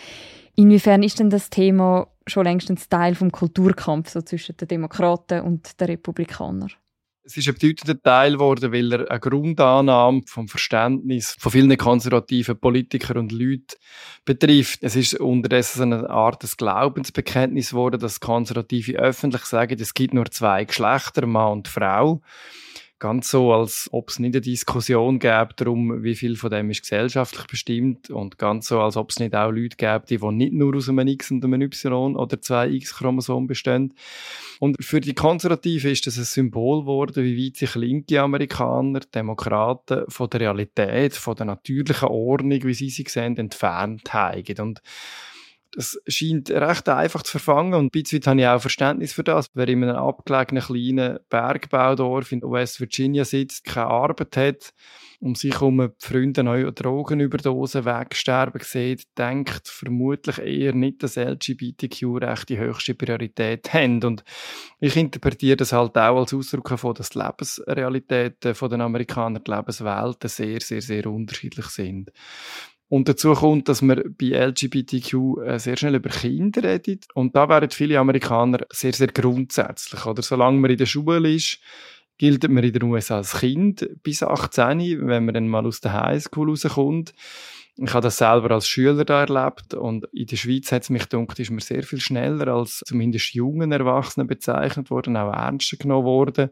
Inwiefern 0.54 1.02
ist 1.02 1.20
denn 1.20 1.28
das 1.28 1.50
Thema 1.50 2.06
schon 2.26 2.44
längst 2.44 2.70
ein 2.70 2.78
Teil 2.88 3.14
vom 3.14 3.30
Kulturkampf 3.30 4.08
so 4.08 4.22
zwischen 4.22 4.56
den 4.56 4.68
Demokraten 4.68 5.42
und 5.42 5.78
den 5.78 5.88
Republikanern? 5.88 6.70
Es 7.26 7.36
ist 7.36 7.48
ein 7.48 7.54
bedeutender 7.54 8.00
Teil 8.00 8.34
geworden, 8.34 8.72
weil 8.72 8.92
er 8.92 9.10
eine 9.10 9.18
Grundannahme 9.18 10.22
vom 10.26 10.46
Verständnis 10.46 11.34
von 11.40 11.50
vielen 11.50 11.76
konservativen 11.76 12.56
Politikern 12.56 13.16
und 13.16 13.32
Leuten 13.32 13.74
betrifft. 14.24 14.78
Es 14.84 14.94
ist 14.94 15.14
unterdessen 15.14 15.92
eine 15.92 16.08
Art 16.08 16.44
des 16.44 16.56
Glaubensbekenntnis 16.56 17.70
geworden, 17.70 17.98
dass 17.98 18.20
Konservative 18.20 18.92
öffentlich 18.92 19.42
sagen, 19.42 19.76
es 19.80 19.92
gibt 19.92 20.14
nur 20.14 20.26
zwei 20.26 20.66
Geschlechter, 20.66 21.26
Mann 21.26 21.50
und 21.54 21.66
Frau 21.66 22.22
ganz 22.98 23.30
so, 23.30 23.52
als 23.52 23.88
ob 23.92 24.08
es 24.08 24.18
nicht 24.18 24.34
eine 24.34 24.40
Diskussion 24.40 25.18
gäbe 25.18 25.50
darum, 25.56 26.02
wie 26.02 26.14
viel 26.14 26.36
von 26.36 26.50
dem 26.50 26.70
ist 26.70 26.82
gesellschaftlich 26.82 27.46
bestimmt 27.46 28.10
und 28.10 28.38
ganz 28.38 28.68
so, 28.68 28.80
als 28.80 28.96
ob 28.96 29.10
es 29.10 29.18
nicht 29.18 29.34
auch 29.34 29.50
Leute 29.50 29.76
gäbe, 29.76 30.04
die, 30.08 30.18
nicht 30.32 30.52
nur 30.54 30.74
aus 30.76 30.88
einem 30.88 31.06
X 31.08 31.30
und 31.30 31.44
einem 31.44 31.60
Y 31.60 32.16
oder 32.16 32.40
zwei 32.40 32.68
X-Chromosomen 32.68 33.46
bestehen. 33.46 33.94
Und 34.60 34.76
für 34.82 35.00
die 35.00 35.14
Konservativen 35.14 35.90
ist 35.90 36.06
das 36.06 36.16
ein 36.16 36.24
Symbol 36.24 36.80
geworden, 36.80 37.22
wie 37.22 37.46
weit 37.46 37.56
sich 37.56 37.74
linke 37.74 38.20
Amerikaner, 38.20 39.00
Demokraten 39.00 40.04
von 40.08 40.30
der 40.30 40.40
Realität, 40.40 41.14
von 41.14 41.36
der 41.36 41.46
natürlichen 41.46 42.08
Ordnung, 42.08 42.62
wie 42.64 42.74
sie 42.74 42.90
sie 42.90 43.04
sehen, 43.06 43.36
entfernt 43.36 44.12
haben. 44.14 44.44
Und 44.58 44.80
das 45.76 46.00
scheint 46.08 46.50
recht 46.50 46.88
einfach 46.88 47.22
zu 47.22 47.32
verfangen 47.32 47.74
und 47.74 47.86
ein 47.86 47.90
habe 48.26 48.40
ich 48.40 48.46
auch 48.46 48.60
Verständnis 48.60 49.12
für 49.12 49.22
das. 49.22 49.50
Wer 49.52 49.68
in 49.68 49.84
einem 49.84 49.96
abgelegenen 49.96 50.62
kleinen 50.62 51.18
Bergbaudorf 51.28 52.32
in 52.32 52.40
West 52.40 52.80
Virginia 52.80 53.26
sitzt, 53.26 53.64
keine 53.64 53.88
Arbeit 53.88 54.36
hat, 54.38 54.72
um 55.20 55.34
sich 55.34 55.60
um 55.60 55.92
Freunde 55.98 56.44
neue 56.44 56.72
Drogenüberdosen 56.72 57.84
wegsterben 57.84 58.62
sieht, 58.64 59.04
denkt 59.18 59.68
vermutlich 59.68 60.38
eher 60.38 60.72
nicht, 60.72 61.02
dass 61.02 61.16
LGBTQ-Rechte 61.16 62.46
die 62.46 62.58
höchste 62.58 62.94
Priorität 62.94 63.74
haben. 63.74 64.02
Und 64.02 64.24
ich 64.80 64.96
interpretiere 64.96 65.56
das 65.56 65.74
halt 65.74 65.98
auch 65.98 66.20
als 66.20 66.32
Ausdruck 66.32 66.70
davon, 66.70 66.94
dass 66.94 67.10
die 67.10 67.18
Lebensrealitäten 67.18 68.54
der 68.54 68.80
Amerikaner, 68.80 69.40
die 69.40 69.50
Lebenswelten 69.50 70.30
sehr, 70.30 70.60
sehr, 70.62 70.80
sehr 70.80 71.06
unterschiedlich 71.06 71.66
sind. 71.66 72.12
Und 72.88 73.08
dazu 73.08 73.32
kommt, 73.34 73.68
dass 73.68 73.82
man 73.82 74.14
bei 74.16 74.26
LGBTQ 74.26 75.14
äh, 75.44 75.58
sehr 75.58 75.76
schnell 75.76 75.96
über 75.96 76.10
Kinder 76.10 76.62
redet. 76.62 77.06
Und 77.14 77.34
da 77.34 77.48
wären 77.48 77.70
viele 77.70 77.98
Amerikaner 77.98 78.60
sehr, 78.70 78.92
sehr 78.92 79.08
grundsätzlich. 79.08 80.06
Oder 80.06 80.22
solange 80.22 80.58
man 80.58 80.70
in 80.70 80.78
der 80.78 80.86
Schule 80.86 81.34
ist, 81.34 81.58
gilt 82.18 82.48
man 82.48 82.62
in 82.62 82.72
den 82.72 82.82
USA 82.84 83.16
als 83.16 83.40
Kind 83.40 83.88
bis 84.02 84.22
18, 84.22 85.06
wenn 85.06 85.24
man 85.24 85.34
dann 85.34 85.48
mal 85.48 85.66
aus 85.66 85.80
der 85.80 85.92
Highschool 85.92 86.48
rauskommt. 86.50 87.12
Ich 87.78 87.92
habe 87.92 88.04
das 88.04 88.16
selber 88.16 88.52
als 88.52 88.66
Schüler 88.66 89.04
da 89.04 89.20
erlebt 89.24 89.74
und 89.74 90.06
in 90.14 90.26
der 90.26 90.36
Schweiz 90.36 90.72
hat 90.72 90.84
es 90.84 90.90
mich 90.90 91.10
gedacht, 91.10 91.38
ist 91.38 91.50
man 91.50 91.60
sehr 91.60 91.82
viel 91.82 92.00
schneller 92.00 92.48
als 92.48 92.82
zumindest 92.86 93.34
jungen 93.34 93.70
Erwachsenen 93.70 94.26
bezeichnet 94.26 94.90
worden, 94.90 95.14
auch 95.18 95.30
ernster 95.30 95.76
genommen 95.76 96.06
worden. 96.06 96.48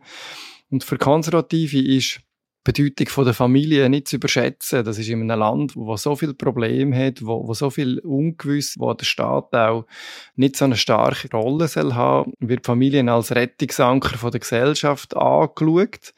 Und 0.68 0.84
für 0.84 0.98
Konservative 0.98 1.80
ist 1.80 2.20
Bedeutung 2.64 3.08
von 3.08 3.26
der 3.26 3.34
Familie 3.34 3.90
nicht 3.90 4.08
zu 4.08 4.16
überschätzen. 4.16 4.84
Das 4.84 4.98
ist 4.98 5.08
in 5.08 5.20
einem 5.20 5.38
Land, 5.38 5.76
wo 5.76 5.96
so 5.96 6.16
viele 6.16 6.32
Probleme 6.32 6.96
hat, 6.96 7.24
wo, 7.24 7.46
wo 7.46 7.52
so 7.52 7.68
viel 7.68 7.98
ungewiss, 8.00 8.76
wo 8.78 8.92
der 8.94 9.04
Staat 9.04 9.54
auch 9.54 9.86
nicht 10.34 10.56
so 10.56 10.64
eine 10.64 10.76
starke 10.76 11.28
Rolle 11.30 11.68
soll 11.68 11.94
haben, 11.94 12.32
wird 12.40 12.64
Familien 12.64 13.10
als 13.10 13.32
Rettungsanker 13.32 14.16
von 14.16 14.30
der 14.30 14.40
Gesellschaft 14.40 15.14
angeschaut. 15.14 16.14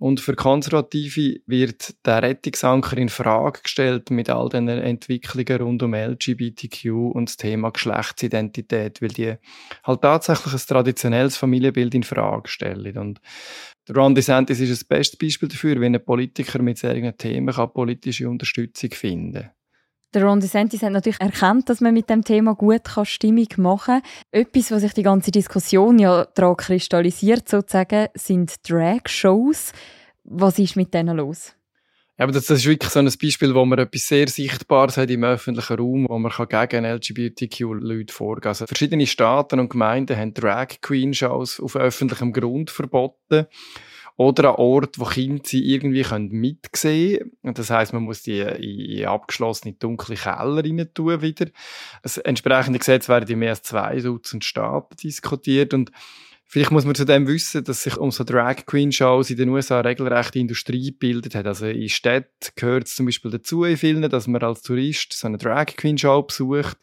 Und 0.00 0.20
für 0.20 0.36
Konservative 0.36 1.40
wird 1.46 1.94
der 2.06 2.22
Rettungsanker 2.22 2.96
in 2.96 3.08
Frage 3.08 3.62
gestellt 3.62 4.10
mit 4.10 4.30
all 4.30 4.48
den 4.48 4.68
Entwicklungen 4.68 5.60
rund 5.60 5.82
um 5.82 5.92
LGBTQ 5.92 6.86
und 7.14 7.28
das 7.28 7.36
Thema 7.36 7.70
Geschlechtsidentität, 7.70 9.02
weil 9.02 9.08
die 9.08 9.34
halt 9.82 10.02
tatsächlich 10.02 10.52
ein 10.52 10.60
traditionelles 10.60 11.36
Familienbild 11.36 11.96
in 11.96 12.04
Frage 12.04 12.48
stellen. 12.48 12.96
Und 12.96 13.20
Ron 13.94 14.14
DeSantis 14.14 14.60
ist 14.60 14.72
das 14.72 14.84
beste 14.84 15.16
Beispiel 15.16 15.48
dafür, 15.48 15.80
wie 15.80 15.86
ein 15.86 16.04
Politiker 16.04 16.62
mit 16.62 16.78
solchen 16.78 17.16
Themen 17.16 17.54
kann 17.54 17.72
politische 17.72 18.28
Unterstützung 18.28 18.90
finden 18.90 19.32
kann. 19.32 19.50
Der 20.14 20.24
Ron 20.24 20.40
DeSantis 20.40 20.82
hat 20.82 20.92
natürlich 20.92 21.20
erkannt, 21.20 21.68
dass 21.68 21.82
man 21.82 21.92
mit 21.92 22.08
dem 22.08 22.24
Thema 22.24 22.54
gut 22.54 22.84
kann 22.84 23.04
Stimmung 23.04 23.48
machen 23.58 24.00
kann. 24.00 24.10
Etwas, 24.30 24.70
was 24.70 24.80
sich 24.80 24.94
die 24.94 25.02
ganze 25.02 25.30
Diskussion 25.30 25.98
ja 25.98 26.24
daran 26.34 26.56
kristallisiert, 26.56 27.48
sozusagen, 27.48 28.08
sind 28.14 28.56
Drag-Shows. 28.68 29.72
Was 30.24 30.58
ist 30.58 30.76
mit 30.76 30.94
denen 30.94 31.18
los? 31.18 31.57
Ja, 32.18 32.24
aber 32.24 32.32
das, 32.32 32.50
ist 32.50 32.66
wirklich 32.66 32.90
so 32.90 32.98
ein 32.98 33.04
Beispiel, 33.04 33.54
wo 33.54 33.64
man 33.64 33.78
etwas 33.78 34.08
sehr 34.08 34.26
Sichtbares 34.26 34.96
hat 34.96 35.08
im 35.08 35.22
öffentlichen 35.22 35.78
Raum, 35.78 36.06
wo 36.08 36.18
man 36.18 36.32
gegen 36.32 36.84
LGBTQ-Leute 36.84 38.12
vorgehen 38.12 38.40
kann. 38.42 38.48
Also 38.48 38.66
verschiedene 38.66 39.06
Staaten 39.06 39.60
und 39.60 39.68
Gemeinden 39.68 40.16
haben 40.16 40.34
Drag-Queen-Shows 40.34 41.60
auf 41.60 41.76
öffentlichem 41.76 42.32
Grund 42.32 42.70
verboten. 42.70 43.46
Oder 44.16 44.48
an 44.48 44.56
Ort, 44.56 44.98
wo 44.98 45.04
Kinder 45.04 45.44
sie 45.46 45.64
irgendwie 45.72 46.04
mitsehen 46.30 47.30
können. 47.40 47.54
Das 47.54 47.70
heißt, 47.70 47.92
man 47.92 48.02
muss 48.02 48.22
die 48.22 48.40
in 48.40 49.06
abgeschlossene 49.06 49.74
dunkle 49.74 50.16
Keller 50.16 50.64
rein 50.64 50.90
tun 50.92 51.22
wieder. 51.22 51.46
Das 52.02 52.18
entsprechende 52.18 52.80
Gesetz 52.80 53.08
werden 53.08 53.30
in 53.30 53.38
mehr 53.38 53.50
als 53.50 53.62
zwei 53.62 54.00
Dutzend 54.00 54.44
Staaten 54.44 54.96
diskutiert 54.96 55.72
und 55.72 55.92
Vielleicht 56.50 56.70
muss 56.70 56.86
man 56.86 56.94
zudem 56.94 57.26
wissen, 57.26 57.62
dass 57.62 57.82
sich 57.82 57.98
um 57.98 58.10
so 58.10 58.24
Drag 58.24 58.64
Queen 58.64 58.90
Shows 58.90 59.28
in 59.28 59.36
den 59.36 59.50
USA 59.50 59.80
regelrechte 59.80 60.38
Industrie 60.38 60.92
gebildet 60.92 61.34
hat. 61.34 61.46
Also 61.46 61.66
in 61.66 61.90
Städten 61.90 62.30
gehört 62.56 62.86
es 62.86 62.96
zum 62.96 63.04
Beispiel 63.04 63.30
dazu 63.30 63.64
in 63.64 63.76
vielen, 63.76 64.08
dass 64.08 64.26
man 64.26 64.42
als 64.42 64.62
Tourist 64.62 65.12
so 65.12 65.26
eine 65.26 65.36
Drag 65.36 65.66
Queen 65.76 65.98
Show 65.98 66.22
besucht. 66.22 66.78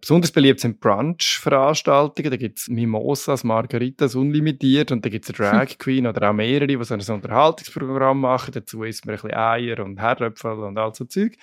Besonders 0.00 0.32
beliebt 0.32 0.58
sind 0.58 0.80
Brunch-Veranstaltungen. 0.80 2.30
Da 2.32 2.36
gibt 2.36 2.58
es 2.58 2.68
Mimosas, 2.68 3.44
Margaritas 3.44 4.16
unlimitiert 4.16 4.90
und 4.90 5.04
da 5.04 5.08
gibt 5.08 5.30
es 5.30 5.38
eine 5.38 5.50
Drag 5.50 5.68
Queen 5.78 6.08
oder 6.08 6.28
auch 6.28 6.34
mehrere, 6.34 6.66
die 6.66 6.76
so 6.82 6.94
ein 6.94 7.00
Unterhaltungsprogramm 7.00 8.20
machen. 8.20 8.54
Dazu 8.54 8.82
isst 8.82 9.06
man 9.06 9.14
ein 9.14 9.22
bisschen 9.22 9.38
Eier 9.38 9.84
und 9.84 10.00
Herdöpfel 10.00 10.50
und 10.50 10.76
all 10.78 10.92
so 10.92 11.04
Zeug. 11.04 11.36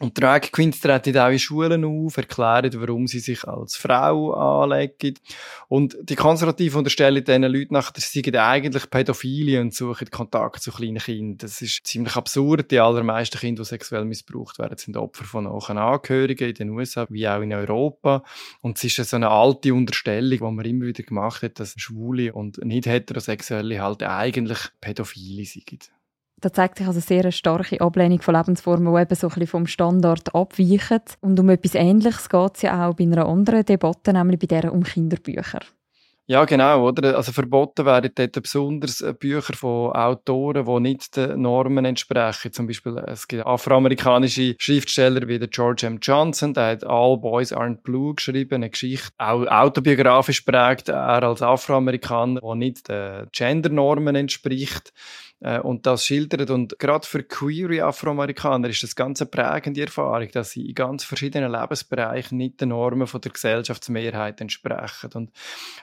Und 0.00 0.20
Drag 0.20 0.42
Queens 0.52 0.80
treten 0.80 1.18
auch 1.18 1.28
in 1.28 1.40
Schulen 1.40 1.84
auf, 1.84 2.16
erklären, 2.16 2.70
warum 2.76 3.08
sie 3.08 3.18
sich 3.18 3.42
als 3.44 3.74
Frau 3.74 4.32
anlegen. 4.32 5.14
Und 5.66 5.96
die 6.02 6.14
Konservativen 6.14 6.78
unterstellen 6.78 7.24
diesen 7.24 7.42
Leuten 7.42 7.74
nachher, 7.74 7.92
sie 7.96 8.22
seien 8.22 8.36
eigentlich 8.36 8.88
Pädophile 8.90 9.60
und 9.60 9.74
suchen 9.74 10.08
Kontakt 10.08 10.62
zu 10.62 10.70
kleinen 10.70 10.98
Kindern. 10.98 11.38
Das 11.38 11.60
ist 11.62 11.84
ziemlich 11.84 12.14
absurd. 12.14 12.70
Die 12.70 12.78
allermeisten 12.78 13.40
Kinder, 13.40 13.64
die 13.64 13.68
sexuell 13.68 14.04
missbraucht 14.04 14.60
werden, 14.60 14.78
sind 14.78 14.96
Opfer 14.96 15.24
von 15.24 15.44
nahen 15.44 15.78
Angehörigen 15.78 16.48
in 16.48 16.54
den 16.54 16.70
USA 16.70 17.06
wie 17.10 17.26
auch 17.26 17.40
in 17.40 17.52
Europa. 17.52 18.22
Und 18.60 18.78
es 18.78 18.84
ist 18.84 19.10
so 19.10 19.16
eine 19.16 19.30
alte 19.30 19.74
Unterstellung, 19.74 20.38
die 20.38 20.54
man 20.54 20.64
immer 20.64 20.86
wieder 20.86 21.02
gemacht 21.02 21.42
hat, 21.42 21.58
dass 21.58 21.74
Schwule 21.76 22.32
und 22.32 22.64
nicht 22.64 22.86
heterosexuelle 22.86 23.82
halt 23.82 24.04
eigentlich 24.04 24.60
Pädophile 24.80 25.44
sind 25.44 25.90
da 26.40 26.52
zeigt 26.52 26.78
sich 26.78 26.86
also 26.86 27.00
sehr 27.00 27.22
eine 27.22 27.32
starke 27.32 27.80
Ablehnung 27.80 28.20
von 28.20 28.34
Lebensformen, 28.34 28.94
die 28.94 29.00
eben 29.00 29.14
so 29.14 29.26
ein 29.26 29.30
bisschen 29.30 29.46
vom 29.46 29.66
Standard 29.66 30.34
abweichen. 30.34 31.00
Und 31.20 31.38
um 31.40 31.48
etwas 31.48 31.74
Ähnliches 31.74 32.28
geht 32.28 32.56
es 32.56 32.62
ja 32.62 32.88
auch 32.88 32.94
bei 32.94 33.04
einer 33.04 33.26
anderen 33.26 33.64
Debatte, 33.64 34.12
nämlich 34.12 34.38
bei 34.38 34.46
der 34.46 34.72
um 34.72 34.82
Kinderbücher. 34.82 35.60
Ja, 36.30 36.44
genau, 36.44 36.86
oder? 36.86 37.16
Also 37.16 37.32
verboten 37.32 37.86
werden 37.86 38.10
dort 38.14 38.42
besonders 38.42 39.00
äh, 39.00 39.14
Bücher 39.18 39.54
von 39.54 39.92
Autoren, 39.92 40.66
die 40.66 40.80
nicht 40.80 41.16
den 41.16 41.40
Normen 41.40 41.86
entsprechen. 41.86 42.52
Zum 42.52 42.66
Beispiel, 42.66 42.98
es 43.06 43.26
gibt 43.26 43.46
afroamerikanische 43.46 44.54
Schriftsteller 44.58 45.26
wie 45.26 45.38
der 45.38 45.48
George 45.48 45.86
M. 45.86 45.98
Johnson, 46.02 46.52
der 46.52 46.72
hat 46.72 46.84
All 46.84 47.16
Boys 47.16 47.50
Aren't 47.50 47.80
Blue 47.80 48.14
geschrieben, 48.14 48.56
eine 48.56 48.68
Geschichte, 48.68 49.08
auch 49.16 49.46
autobiografisch 49.46 50.42
prägt, 50.42 50.90
er 50.90 51.22
als 51.22 51.40
Afroamerikaner, 51.40 52.42
der 52.42 52.54
nicht 52.56 52.90
den 52.90 53.28
Gendernormen 53.32 54.14
entspricht. 54.14 54.92
Äh, 55.40 55.60
und 55.60 55.86
das 55.86 56.04
schildert. 56.04 56.50
Und 56.50 56.78
gerade 56.78 57.06
für 57.06 57.22
queere 57.22 57.84
Afroamerikaner 57.84 58.68
ist 58.68 58.82
das 58.82 58.96
ganz 58.96 59.20
eine 59.20 59.30
prägende 59.30 59.82
Erfahrung, 59.82 60.28
dass 60.32 60.50
sie 60.50 60.66
in 60.66 60.74
ganz 60.74 61.04
verschiedenen 61.04 61.52
Lebensbereichen 61.52 62.36
nicht 62.36 62.60
den 62.60 62.70
Normen 62.70 63.06
von 63.06 63.20
der 63.20 63.32
Gesellschaftsmehrheit 63.32 64.40
entsprechen. 64.40 65.10
Und 65.14 65.30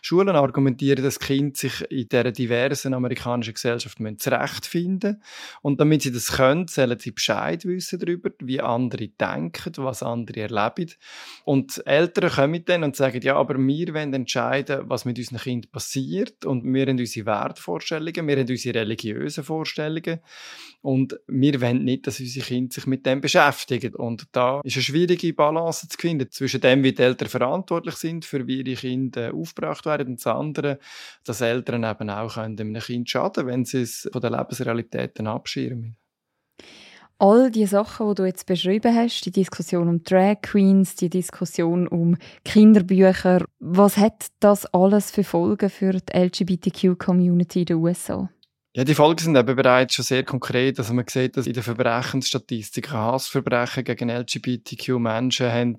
Schulen 0.02 0.36
argumentieren, 0.36 1.04
dass 1.04 1.20
Kind 1.20 1.58
sich 1.58 1.82
in 1.90 2.10
dieser 2.10 2.32
diversen 2.32 2.94
amerikanischen 2.94 3.54
Gesellschaft 3.54 3.98
zurechtfinden 4.18 5.22
Und 5.62 5.80
damit 5.80 6.02
sie 6.02 6.12
das 6.12 6.34
können, 6.34 6.68
sollen 6.68 7.00
sie 7.00 7.12
Bescheid 7.12 7.66
wissen 7.66 8.00
darüber, 8.00 8.32
wie 8.40 8.60
andere 8.60 9.08
denken, 9.08 9.74
was 9.78 10.04
andere 10.04 10.42
erleben. 10.42 10.92
Und 11.46 11.82
Eltern 11.86 12.30
kommen 12.30 12.66
dann 12.66 12.84
und 12.84 12.96
sagen, 12.96 13.22
ja, 13.22 13.36
aber 13.36 13.58
wir 13.58 13.94
wollen 13.94 14.14
entscheiden, 14.14 14.82
was 14.86 15.06
mit 15.06 15.18
unseren 15.18 15.40
Kindern 15.40 15.72
passiert 15.72 16.46
und 16.46 16.64
wir 16.66 16.86
haben 16.86 17.00
unsere 17.00 17.26
Wertvorstellungen, 17.26 18.28
wir 18.28 18.38
haben 18.38 18.50
unsere 18.50 18.80
religiösen 18.80 19.45
Vorstellungen. 19.46 20.20
Und 20.82 21.20
wir 21.28 21.62
wollen 21.62 21.84
nicht, 21.84 22.06
dass 22.06 22.20
unsere 22.20 22.46
Kinder 22.46 22.74
sich 22.74 22.86
mit 22.86 23.06
dem 23.06 23.22
beschäftigen. 23.22 23.96
Und 23.96 24.28
da 24.34 24.62
ist 24.64 24.76
eine 24.76 24.84
schwierige 24.84 25.34
Balance 25.34 25.88
zu 25.88 25.98
finden 25.98 26.30
zwischen 26.30 26.62
dem, 26.62 26.84
wie 26.84 26.94
die 26.94 27.02
Eltern 27.02 27.30
verantwortlich 27.30 27.96
sind, 27.96 28.26
für 28.26 28.46
wie 28.48 28.62
ihre 28.62 28.76
Kinder 28.76 29.34
aufgebracht 29.34 29.86
werden, 29.86 30.10
und 30.10 30.20
das 30.20 30.28
andere, 30.28 30.80
dass 31.24 31.42
Eltern 31.42 31.84
eben 31.84 32.10
auch 32.10 32.38
einem 32.38 32.74
Kind 32.80 33.10
schaden 33.10 33.48
wenn 33.48 33.66
sie 33.66 33.82
es 33.82 34.10
von 34.12 34.22
der 34.22 34.32
Lebensrealitäten 34.32 35.28
abschirmen. 35.28 35.98
All 37.18 37.50
die 37.50 37.66
Sachen, 37.66 38.10
die 38.10 38.16
du 38.16 38.26
jetzt 38.26 38.46
beschrieben 38.46 38.94
hast, 38.94 39.22
die 39.22 39.32
Diskussion 39.32 39.88
um 39.88 40.04
Drag 40.04 40.42
Queens, 40.42 40.96
die 40.96 41.10
Diskussion 41.10 41.88
um 41.88 42.18
Kinderbücher, 42.44 43.46
was 43.60 43.96
hat 43.96 44.28
das 44.42 44.66
alles 44.74 45.12
für 45.12 45.24
Folgen 45.24 45.70
für 45.70 45.94
die 45.94 46.14
LGBTQ-Community 46.14 47.62
in 47.62 47.66
den 47.66 47.78
USA? 47.78 48.30
Ja, 48.78 48.84
die 48.84 48.94
Folgen 48.94 49.20
sind 49.20 49.38
eben 49.38 49.56
bereits 49.56 49.96
schon 49.96 50.04
sehr 50.04 50.26
konkret. 50.26 50.78
Also 50.80 50.94
man 50.94 51.06
sieht, 51.08 51.38
dass 51.38 51.48
in 51.48 51.54
den 51.54 51.64
Verbrechensstatistiken 51.64 52.92
Hassverbrechen 52.92 53.86
gegen 53.86 54.10
LGBTQ-Menschen 54.10 55.50
haben 55.50 55.78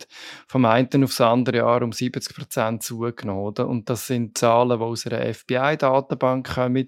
vom 0.49 0.65
einen 0.65 1.05
aufs 1.05 1.21
andere 1.21 1.59
Jahr 1.59 1.83
um 1.83 1.93
70 1.93 2.35
Prozent 2.35 2.83
zugenommen. 2.83 3.67
Und 3.67 3.91
das 3.91 4.07
sind 4.07 4.39
Zahlen, 4.39 4.79
die 4.79 4.83
aus 4.83 5.07
einer 5.07 5.35
FBI-Datenbank 5.35 6.55
kommen. 6.55 6.87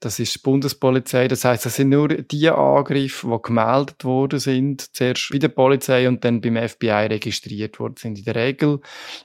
Das 0.00 0.18
ist 0.18 0.34
die 0.34 0.40
Bundespolizei. 0.40 1.28
Das 1.28 1.46
heißt, 1.46 1.64
das 1.64 1.76
sind 1.76 1.88
nur 1.88 2.08
die 2.08 2.50
Angriffe, 2.50 3.26
die 3.26 3.42
gemeldet 3.42 4.04
worden 4.04 4.40
sind, 4.40 4.94
zuerst 4.94 5.30
bei 5.32 5.38
der 5.38 5.48
Polizei 5.48 6.08
und 6.08 6.26
dann 6.26 6.42
beim 6.42 6.56
FBI 6.56 7.06
registriert 7.08 7.80
worden 7.80 7.96
sind. 7.96 8.18
In 8.18 8.24
der 8.24 8.34
Regel 8.34 8.80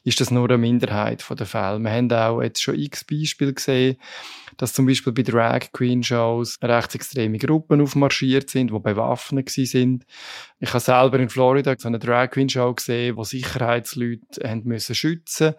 ist 0.06 0.22
das 0.22 0.32
nur 0.32 0.50
eine 0.50 0.58
Minderheit 0.58 1.25
der 1.30 1.46
Fälle. 1.46 1.80
Wir 1.80 1.92
haben 1.92 2.10
auch 2.13 2.42
jetzt 2.42 2.62
schon 2.62 2.80
x 2.80 3.03
Beispiele 3.03 3.53
gesehen, 3.53 3.98
dass 4.57 4.74
zum 4.74 4.86
Beispiel 4.86 5.13
bei 5.13 5.24
Drag 5.24 5.72
Queen 5.72 6.03
Shows 6.03 6.57
rechtsextreme 6.62 7.38
Gruppen 7.38 7.81
aufmarschiert 7.81 8.50
sind, 8.50 8.72
die 8.72 8.79
bewaffnet 8.79 9.50
sind. 9.50 10.05
Ich 10.60 10.69
habe 10.69 10.79
selber 10.79 11.19
in 11.19 11.29
Florida 11.29 11.75
so 11.77 11.88
eine 11.88 12.00
Drag 12.00 12.29
Queen 12.31 12.50
Show 12.50 12.74
gesehen, 12.74 13.17
wo 13.17 13.24
Sicherheitsleute 13.24 14.48
haben 14.48 14.63
müssen 14.63 14.95
schützen. 14.95 15.55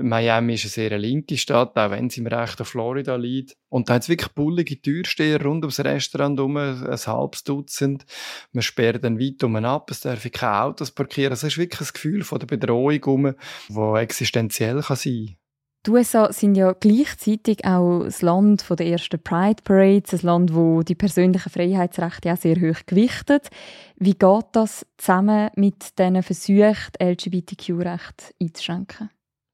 Miami 0.00 0.54
ist 0.54 0.64
eine 0.64 0.70
sehr 0.70 0.98
linke 0.98 1.36
Stadt, 1.36 1.76
auch 1.76 1.90
wenn 1.90 2.08
sie 2.08 2.20
im 2.20 2.26
Recht 2.26 2.64
Florida 2.66 3.16
liegt. 3.16 3.56
Und 3.68 3.88
da 3.88 3.94
hat 3.94 4.02
es 4.02 4.08
wirklich 4.08 4.32
bullige 4.32 4.80
Türsteher 4.80 5.42
rund 5.42 5.64
ums 5.64 5.80
Restaurant 5.80 6.40
um, 6.40 6.56
ein 6.56 6.96
halbes 6.96 7.44
Dutzend. 7.44 8.04
Man 8.52 8.62
sperrt 8.62 9.04
dann 9.04 9.18
weit 9.20 9.42
um 9.44 9.56
ab, 9.56 9.90
es 9.90 10.00
darf 10.00 10.26
keine 10.32 10.62
Autos 10.62 10.90
parkieren. 10.90 11.32
Es 11.32 11.42
ist 11.42 11.58
wirklich 11.58 11.80
ein 11.80 11.92
Gefühl 11.92 12.24
von 12.24 12.38
der 12.38 12.46
Bedrohung 12.46 13.04
um, 13.04 13.34
wo 13.68 13.96
existenziell 13.96 14.80
kann 14.82 14.96
sein 14.96 15.26
kann. 15.26 15.36
Die 15.84 15.90
USA 15.90 16.32
sind 16.32 16.54
ja 16.54 16.74
gleichzeitig 16.74 17.64
auch 17.64 18.04
das 18.04 18.22
Land 18.22 18.64
der 18.70 18.86
ersten 18.86 19.20
Pride 19.20 19.64
Parades, 19.64 20.12
ein 20.12 20.20
Land, 20.22 20.54
wo 20.54 20.84
die 20.84 20.94
persönlichen 20.94 21.50
Freiheitsrechte 21.50 22.32
auch 22.32 22.36
sehr 22.36 22.54
hoch 22.54 22.86
gewichtet. 22.86 23.48
Wie 23.96 24.14
geht 24.14 24.46
das 24.52 24.86
zusammen 24.96 25.50
mit 25.56 25.98
diesen 25.98 26.22
Versuchen, 26.22 26.92
LGBTQ-Rechte 27.02 28.26
einzuschränken? 28.40 29.10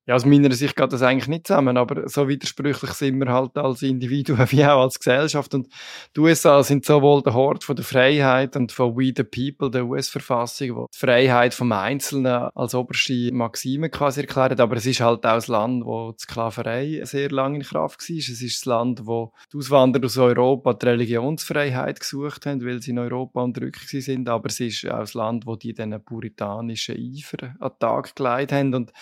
Ja, 0.09 0.15
aus 0.15 0.25
meiner 0.25 0.51
Sicht 0.53 0.75
geht 0.75 0.91
das 0.91 1.03
eigentlich 1.03 1.29
nicht 1.29 1.47
zusammen, 1.47 1.77
aber 1.77 2.09
so 2.09 2.29
widersprüchlich 2.29 2.93
sind 2.93 3.19
wir 3.19 3.31
halt 3.31 3.59
als 3.59 3.83
Individuen 3.83 4.39
wie 4.51 4.65
auch 4.65 4.81
als 4.81 4.99
Gesellschaft. 4.99 5.53
Und 5.53 5.69
die 6.17 6.21
USA 6.21 6.63
sind 6.63 6.87
sowohl 6.87 7.23
der 7.23 7.35
Hort 7.35 7.63
von 7.63 7.77
der 7.77 7.85
Freiheit 7.85 8.57
und 8.57 8.73
von 8.73 8.97
We 8.97 9.13
the 9.15 9.23
People, 9.23 9.71
der 9.71 9.85
US-Verfassung, 9.85 10.77
wo 10.77 10.87
die 10.95 10.99
Freiheit 10.99 11.53
vom 11.53 11.73
Einzelnen 11.73 12.49
als 12.55 12.75
oberste 12.75 13.31
Maxime 13.35 13.91
quasi 13.91 14.23
erklärt, 14.23 14.59
aber 14.61 14.77
es 14.77 14.87
ist 14.87 15.01
halt 15.01 15.27
auch 15.27 15.35
das 15.35 15.49
Land, 15.49 15.85
wo 15.85 16.13
die 16.13 16.23
Sklaverei 16.23 17.03
sehr 17.05 17.29
lange 17.31 17.59
in 17.59 17.65
Kraft 17.65 18.01
war. 18.09 18.17
Es 18.17 18.29
ist 18.31 18.61
das 18.61 18.65
Land, 18.65 19.07
wo 19.07 19.35
die 19.53 19.59
Auswanderer 19.59 20.07
aus 20.07 20.17
Europa 20.17 20.73
die 20.73 20.87
Religionsfreiheit 20.87 22.01
gesucht 22.01 22.47
haben, 22.47 22.65
weil 22.65 22.81
sie 22.81 22.93
in 22.93 22.99
Europa 22.99 23.43
unterdrückt 23.43 23.87
sind, 23.87 24.27
aber 24.31 24.49
es 24.49 24.59
ist 24.59 24.87
auch 24.87 25.01
das 25.01 25.13
Land, 25.13 25.45
wo 25.45 25.57
die 25.57 25.75
diesen 25.75 26.03
puritanischen 26.03 26.97
Eifer 26.97 27.55
an 27.61 27.73
den 27.73 27.79
Tag 27.79 28.17
gelegt 28.17 28.53
haben 28.53 28.73
und 28.73 28.93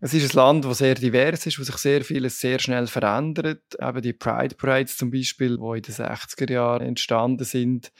es 0.00 0.12
ist 0.12 0.34
ein 0.34 0.36
Land, 0.36 0.64
das 0.64 0.78
sehr 0.78 0.94
divers 0.94 1.46
ist, 1.46 1.58
wo 1.58 1.62
sich 1.62 1.76
sehr 1.76 2.04
vieles 2.04 2.40
sehr 2.40 2.58
schnell 2.58 2.86
verändert. 2.86 3.62
Eben 3.80 4.02
die 4.02 4.12
Pride 4.12 4.54
Parades 4.54 4.96
zum 4.96 5.10
Beispiel, 5.10 5.56
die 5.56 5.76
in 5.76 5.82
den 5.82 5.94
60er 5.94 6.52
Jahren 6.52 6.86
entstanden 6.86 7.44
sind, 7.44 7.92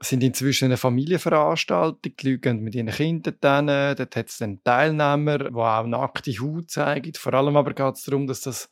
sind 0.00 0.22
inzwischen 0.22 0.66
eine 0.66 0.76
Familienveranstaltung. 0.76 1.98
Die 2.04 2.28
Leute 2.28 2.38
gehen 2.38 2.60
mit 2.60 2.76
ihren 2.76 2.88
Kindern 2.88 3.68
hin. 3.68 3.96
Dort 3.96 4.16
hat 4.16 4.28
es 4.28 4.38
dann 4.38 4.62
Teilnehmer, 4.62 5.38
die 5.38 5.54
auch 5.54 5.86
nackte 5.86 6.32
Haut 6.40 6.70
zeigen. 6.70 7.12
Vor 7.14 7.34
allem 7.34 7.56
aber 7.56 7.74
geht 7.74 7.96
es 7.96 8.04
darum, 8.04 8.28
dass 8.28 8.42
das 8.42 8.70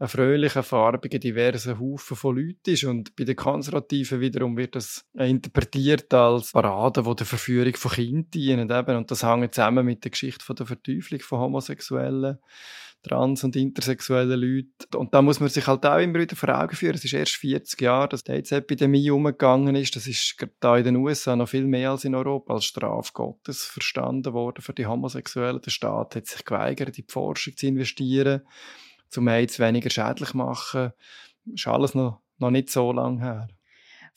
ein 0.00 0.08
fröhlicher, 0.08 0.62
farbiger, 0.62 1.18
diverser 1.18 1.78
Haufen 1.78 2.16
von 2.16 2.36
Leuten 2.36 2.70
ist. 2.70 2.84
Und 2.84 3.16
bei 3.16 3.24
den 3.24 3.36
Konservativen 3.36 4.20
wiederum 4.20 4.56
wird 4.56 4.76
das 4.76 5.04
interpretiert 5.14 6.12
als 6.14 6.52
Parade, 6.52 7.02
die 7.02 7.14
der 7.16 7.26
Verführung 7.26 7.74
von 7.74 7.90
Kindern 7.90 8.30
dienen. 8.30 8.70
Eben. 8.70 8.96
Und 8.96 9.10
das 9.10 9.24
hängt 9.24 9.54
zusammen 9.54 9.84
mit 9.84 10.04
der 10.04 10.12
Geschichte 10.12 10.54
der 10.54 10.66
Verteuflung 10.66 11.20
von 11.20 11.40
Homosexuellen 11.40 12.38
trans- 13.02 13.44
und 13.44 13.56
intersexuellen 13.56 14.40
Leuten. 14.40 14.96
Und 14.96 15.14
da 15.14 15.22
muss 15.22 15.40
man 15.40 15.48
sich 15.48 15.66
halt 15.66 15.86
auch 15.86 15.98
immer 15.98 16.18
wieder 16.18 16.36
vor 16.36 16.48
Augen 16.48 16.74
führen. 16.74 16.96
Es 16.96 17.04
ist 17.04 17.12
erst 17.12 17.36
40 17.36 17.80
Jahre, 17.80 18.08
dass 18.08 18.24
die 18.24 18.32
AIDS-Epidemie 18.32 19.10
umgegangen 19.10 19.76
ist. 19.76 19.94
Das 19.96 20.06
ist 20.06 20.36
da 20.60 20.76
in 20.76 20.84
den 20.84 20.96
USA 20.96 21.36
noch 21.36 21.48
viel 21.48 21.64
mehr 21.64 21.92
als 21.92 22.04
in 22.04 22.14
Europa 22.14 22.54
als 22.54 22.64
Straf 22.64 23.12
Gottes 23.12 23.64
verstanden 23.64 24.32
worden 24.32 24.62
für 24.62 24.74
die 24.74 24.86
Homosexuellen. 24.86 25.62
Der 25.62 25.70
Staat 25.70 26.16
hat 26.16 26.26
sich 26.26 26.44
geweigert, 26.44 26.98
in 26.98 27.04
die 27.06 27.12
Forschung 27.12 27.56
zu 27.56 27.66
investieren 27.66 28.42
zum 29.10 29.28
AIDS 29.28 29.58
weniger 29.58 29.90
schädlich 29.90 30.34
machen, 30.34 30.92
ist 31.52 31.66
alles 31.66 31.94
noch, 31.94 32.20
noch 32.38 32.50
nicht 32.50 32.70
so 32.70 32.92
lange 32.92 33.20
her. 33.20 33.48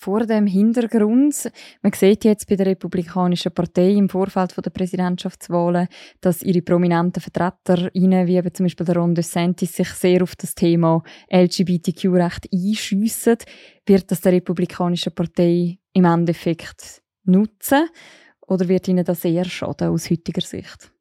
Vor 0.01 0.25
dem 0.25 0.47
Hintergrund, 0.47 1.51
man 1.83 1.93
sieht 1.93 2.23
jetzt 2.25 2.49
bei 2.49 2.55
der 2.55 2.65
Republikanischen 2.65 3.51
Partei 3.51 3.91
im 3.91 4.09
Vorfeld 4.09 4.55
der 4.57 4.71
Präsidentschaftswahlen, 4.71 5.87
dass 6.21 6.41
ihre 6.41 6.63
prominenten 6.63 7.21
VertreterInnen, 7.21 8.25
wie 8.25 8.37
eben 8.37 8.51
zum 8.51 8.65
Beispiel 8.65 8.85
der 8.87 8.95
Ron 8.95 9.13
DeSantis, 9.13 9.73
sich 9.75 9.89
sehr 9.89 10.23
auf 10.23 10.35
das 10.35 10.55
Thema 10.55 11.03
LGBTQ-Recht 11.31 12.49
einschiessen. 12.51 13.37
Wird 13.85 14.09
das 14.09 14.21
der 14.21 14.33
Republikanischen 14.33 15.13
Partei 15.13 15.77
im 15.93 16.05
Endeffekt 16.05 17.03
nutzen 17.25 17.87
oder 18.47 18.67
wird 18.67 18.87
ihnen 18.87 19.05
das 19.05 19.23
eher 19.23 19.45
schaden 19.45 19.89
aus 19.89 20.09
heutiger 20.09 20.41
Sicht? 20.41 20.91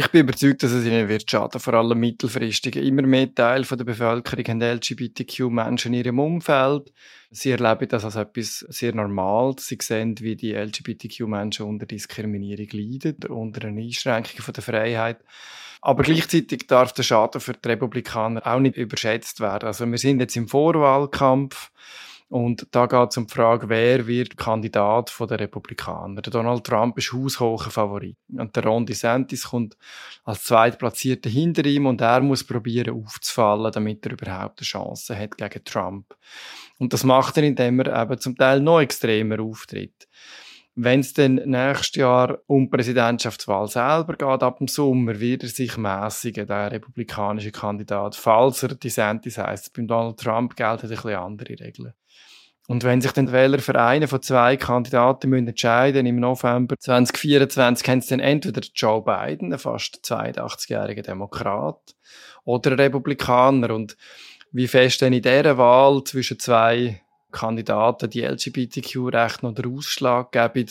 Ich 0.00 0.08
bin 0.08 0.22
überzeugt, 0.22 0.62
dass 0.62 0.72
es 0.72 0.86
ihnen 0.86 1.10
wird 1.10 1.30
schaden, 1.30 1.60
vor 1.60 1.74
allem 1.74 2.00
mittelfristig. 2.00 2.74
Immer 2.76 3.02
mehr 3.02 3.34
Teil 3.34 3.64
der 3.64 3.84
Bevölkerung 3.84 4.46
haben 4.46 4.62
LGBTQ-Menschen 4.62 5.92
in 5.92 6.00
ihrem 6.02 6.18
Umfeld. 6.20 6.90
Sie 7.30 7.50
erleben 7.50 7.86
das 7.86 8.06
als 8.06 8.16
etwas 8.16 8.60
sehr 8.70 8.94
Normales. 8.94 9.66
Sie 9.66 9.76
sehen, 9.78 10.18
wie 10.20 10.36
die 10.36 10.54
LGBTQ-Menschen 10.54 11.66
unter 11.66 11.84
Diskriminierung 11.84 12.68
leiden, 12.72 13.16
unter 13.28 13.66
einer 13.66 13.78
Einschränkung 13.78 14.54
der 14.54 14.62
Freiheit. 14.62 15.18
Aber 15.82 16.02
gleichzeitig 16.02 16.66
darf 16.66 16.94
der 16.94 17.02
Schaden 17.02 17.42
für 17.42 17.52
die 17.52 17.68
Republikaner 17.68 18.46
auch 18.46 18.58
nicht 18.58 18.78
überschätzt 18.78 19.40
werden. 19.40 19.66
Also 19.66 19.84
wir 19.84 19.98
sind 19.98 20.20
jetzt 20.20 20.34
im 20.34 20.48
Vorwahlkampf. 20.48 21.72
Und 22.30 22.68
da 22.70 22.86
geht 22.86 23.10
es 23.10 23.16
um 23.16 23.26
die 23.26 23.34
Frage, 23.34 23.68
wer 23.68 24.06
wird 24.06 24.36
Kandidat 24.36 25.10
von 25.10 25.26
der 25.26 25.40
Republikaner. 25.40 26.22
Der 26.22 26.30
Donald 26.30 26.62
Trump 26.62 26.96
ist 26.96 27.12
haushoher 27.12 27.58
Favorit. 27.58 28.16
Und 28.32 28.54
der 28.54 28.62
Ron 28.62 28.86
DeSantis 28.86 29.48
kommt 29.48 29.76
als 30.22 30.44
Zweitplatzierter 30.44 31.28
hinter 31.28 31.66
ihm 31.66 31.86
und 31.86 32.00
er 32.00 32.20
muss 32.20 32.44
probieren 32.44 32.94
aufzufallen, 32.94 33.72
damit 33.72 34.06
er 34.06 34.12
überhaupt 34.12 34.60
eine 34.60 34.64
Chance 34.64 35.18
hat 35.18 35.36
gegen 35.38 35.64
Trump. 35.64 36.14
Und 36.78 36.92
das 36.92 37.02
macht 37.02 37.36
er, 37.36 37.42
indem 37.42 37.80
er 37.80 38.00
eben 38.00 38.20
zum 38.20 38.36
Teil 38.36 38.60
noch 38.60 38.80
extremer 38.80 39.40
auftritt. 39.40 40.06
Wenn 40.76 41.00
es 41.00 41.12
dann 41.12 41.34
nächstes 41.34 41.96
Jahr 41.96 42.38
um 42.46 42.66
die 42.66 42.70
Präsidentschaftswahl 42.70 43.66
selber 43.66 44.14
geht, 44.14 44.42
ab 44.44 44.58
dem 44.58 44.68
Sommer, 44.68 45.18
wird 45.18 45.42
er 45.42 45.48
sich 45.48 45.76
mäßigen, 45.76 46.46
der 46.46 46.70
republikanische 46.70 47.50
Kandidat. 47.50 48.14
Falls 48.14 48.62
er 48.62 48.76
DeSantis 48.76 49.36
heisst, 49.36 49.74
beim 49.74 49.88
Donald 49.88 50.20
Trump 50.20 50.54
gelten 50.54 50.86
ein 50.86 50.90
bisschen 50.90 51.16
andere 51.16 51.58
Regeln. 51.58 51.92
Und 52.70 52.84
wenn 52.84 53.00
sich 53.00 53.10
dann 53.10 53.26
die 53.26 53.32
Wähler 53.32 53.58
für 53.58 53.74
einen 53.74 54.06
von 54.06 54.22
zwei 54.22 54.56
Kandidaten 54.56 55.28
müssen 55.28 55.48
entscheiden 55.48 56.06
im 56.06 56.20
November 56.20 56.76
2024, 56.78 57.88
haben 57.88 58.00
sie 58.00 58.10
dann 58.10 58.20
entweder 58.20 58.60
Joe 58.72 59.02
Biden, 59.02 59.52
ein 59.52 59.58
fast 59.58 59.96
82-jähriger 60.04 61.02
Demokrat, 61.02 61.80
oder 62.44 62.78
Republikaner. 62.78 63.74
Und 63.74 63.96
wie 64.52 64.68
fest 64.68 65.00
denn 65.00 65.12
in 65.12 65.20
dieser 65.20 65.58
Wahl 65.58 66.04
zwischen 66.04 66.38
zwei 66.38 67.00
Kandidaten 67.30 68.10
die 68.10 68.22
LGBTQ-Rechte 68.22 69.46
noch 69.46 69.54
den 69.54 69.76
Ausschlag 69.76 70.32
geben. 70.32 70.70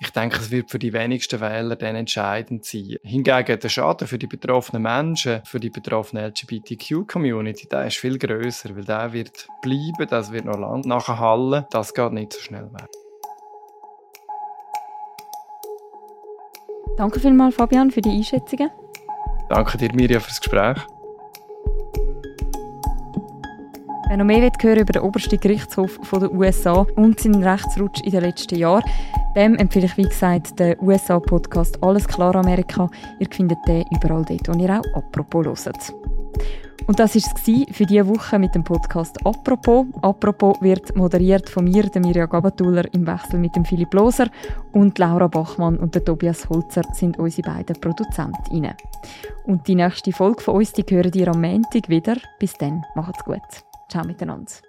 Ich 0.00 0.10
denke, 0.10 0.36
es 0.36 0.50
wird 0.50 0.70
für 0.70 0.78
die 0.78 0.92
wenigsten 0.92 1.40
Wähler 1.40 1.76
dann 1.76 1.96
entscheidend 1.96 2.64
sein. 2.64 2.96
Hingegen 3.02 3.60
der 3.60 3.68
Schaden 3.68 4.08
für 4.08 4.18
die 4.18 4.26
betroffenen 4.26 4.82
Menschen, 4.82 5.42
für 5.44 5.60
die 5.60 5.70
betroffene 5.70 6.26
LGBTQ-Community, 6.28 7.68
der 7.68 7.86
ist 7.86 7.96
viel 7.96 8.18
größer, 8.18 8.74
weil 8.76 8.84
der 8.84 9.12
wird 9.12 9.48
bleiben, 9.62 10.06
das 10.08 10.32
wird 10.32 10.44
noch 10.44 10.58
lange 10.58 10.86
nachhallen. 10.86 11.66
Das 11.70 11.94
geht 11.94 12.12
nicht 12.12 12.32
so 12.32 12.40
schnell 12.40 12.70
weg. 12.72 12.88
Danke 16.96 17.20
vielmals, 17.20 17.54
Fabian, 17.54 17.90
für 17.90 18.00
die 18.00 18.10
Einschätzungen. 18.10 18.70
Danke 19.48 19.78
dir, 19.78 19.92
Mirja, 19.94 20.18
für 20.18 20.28
das 20.28 20.40
Gespräch. 20.40 20.97
Wer 24.08 24.16
noch 24.16 24.24
mehr 24.24 24.50
hören 24.60 24.80
über 24.80 24.92
den 24.94 25.02
obersten 25.02 25.38
Gerichtshof 25.38 25.98
der 26.10 26.32
USA 26.32 26.86
und 26.96 27.20
seinen 27.20 27.44
Rechtsrutsch 27.44 28.00
in 28.04 28.12
den 28.12 28.22
letzten 28.22 28.58
Jahren, 28.58 28.82
dem 29.36 29.54
empfehle 29.56 29.84
ich, 29.84 29.98
wie 29.98 30.08
gesagt, 30.08 30.58
den 30.58 30.76
USA-Podcast 30.80 31.82
«Alles 31.82 32.08
klar 32.08 32.34
Amerika». 32.34 32.88
Ihr 33.18 33.28
findet 33.30 33.58
den 33.68 33.84
überall 33.90 34.24
dort, 34.24 34.48
wo 34.48 34.58
ihr 34.58 34.80
auch 34.80 34.96
«Apropos» 34.96 35.66
hört. 35.66 35.92
Und 36.86 36.98
das 36.98 37.14
war 37.16 37.22
es 37.36 37.76
für 37.76 37.84
diese 37.84 38.08
Woche 38.08 38.38
mit 38.38 38.54
dem 38.54 38.64
Podcast 38.64 39.14
«Apropos». 39.26 39.84
«Apropos» 40.00 40.56
wird 40.62 40.96
moderiert 40.96 41.50
von 41.50 41.64
mir, 41.64 41.82
der 41.82 42.00
Mirja 42.00 42.24
Gabatuller, 42.24 42.84
im 42.94 43.06
Wechsel 43.06 43.38
mit 43.38 43.54
dem 43.56 43.66
Philipp 43.66 43.92
Loser 43.92 44.28
und 44.72 44.98
Laura 44.98 45.26
Bachmann 45.26 45.76
und 45.76 45.94
der 45.94 46.02
Tobias 46.02 46.48
Holzer 46.48 46.82
sind 46.94 47.18
unsere 47.18 47.50
beiden 47.50 47.78
Produzentinnen. 47.78 48.72
Und 49.44 49.68
die 49.68 49.74
nächste 49.74 50.12
Folge 50.12 50.40
von 50.40 50.54
uns, 50.56 50.72
die 50.72 50.84
hören 50.88 51.12
ihr 51.12 51.28
am 51.28 51.42
Montag 51.42 51.90
wieder. 51.90 52.16
Bis 52.38 52.54
dann, 52.54 52.82
macht's 52.94 53.22
gut. 53.22 53.67
Ciao 53.88 54.04
miteinander. 54.04 54.60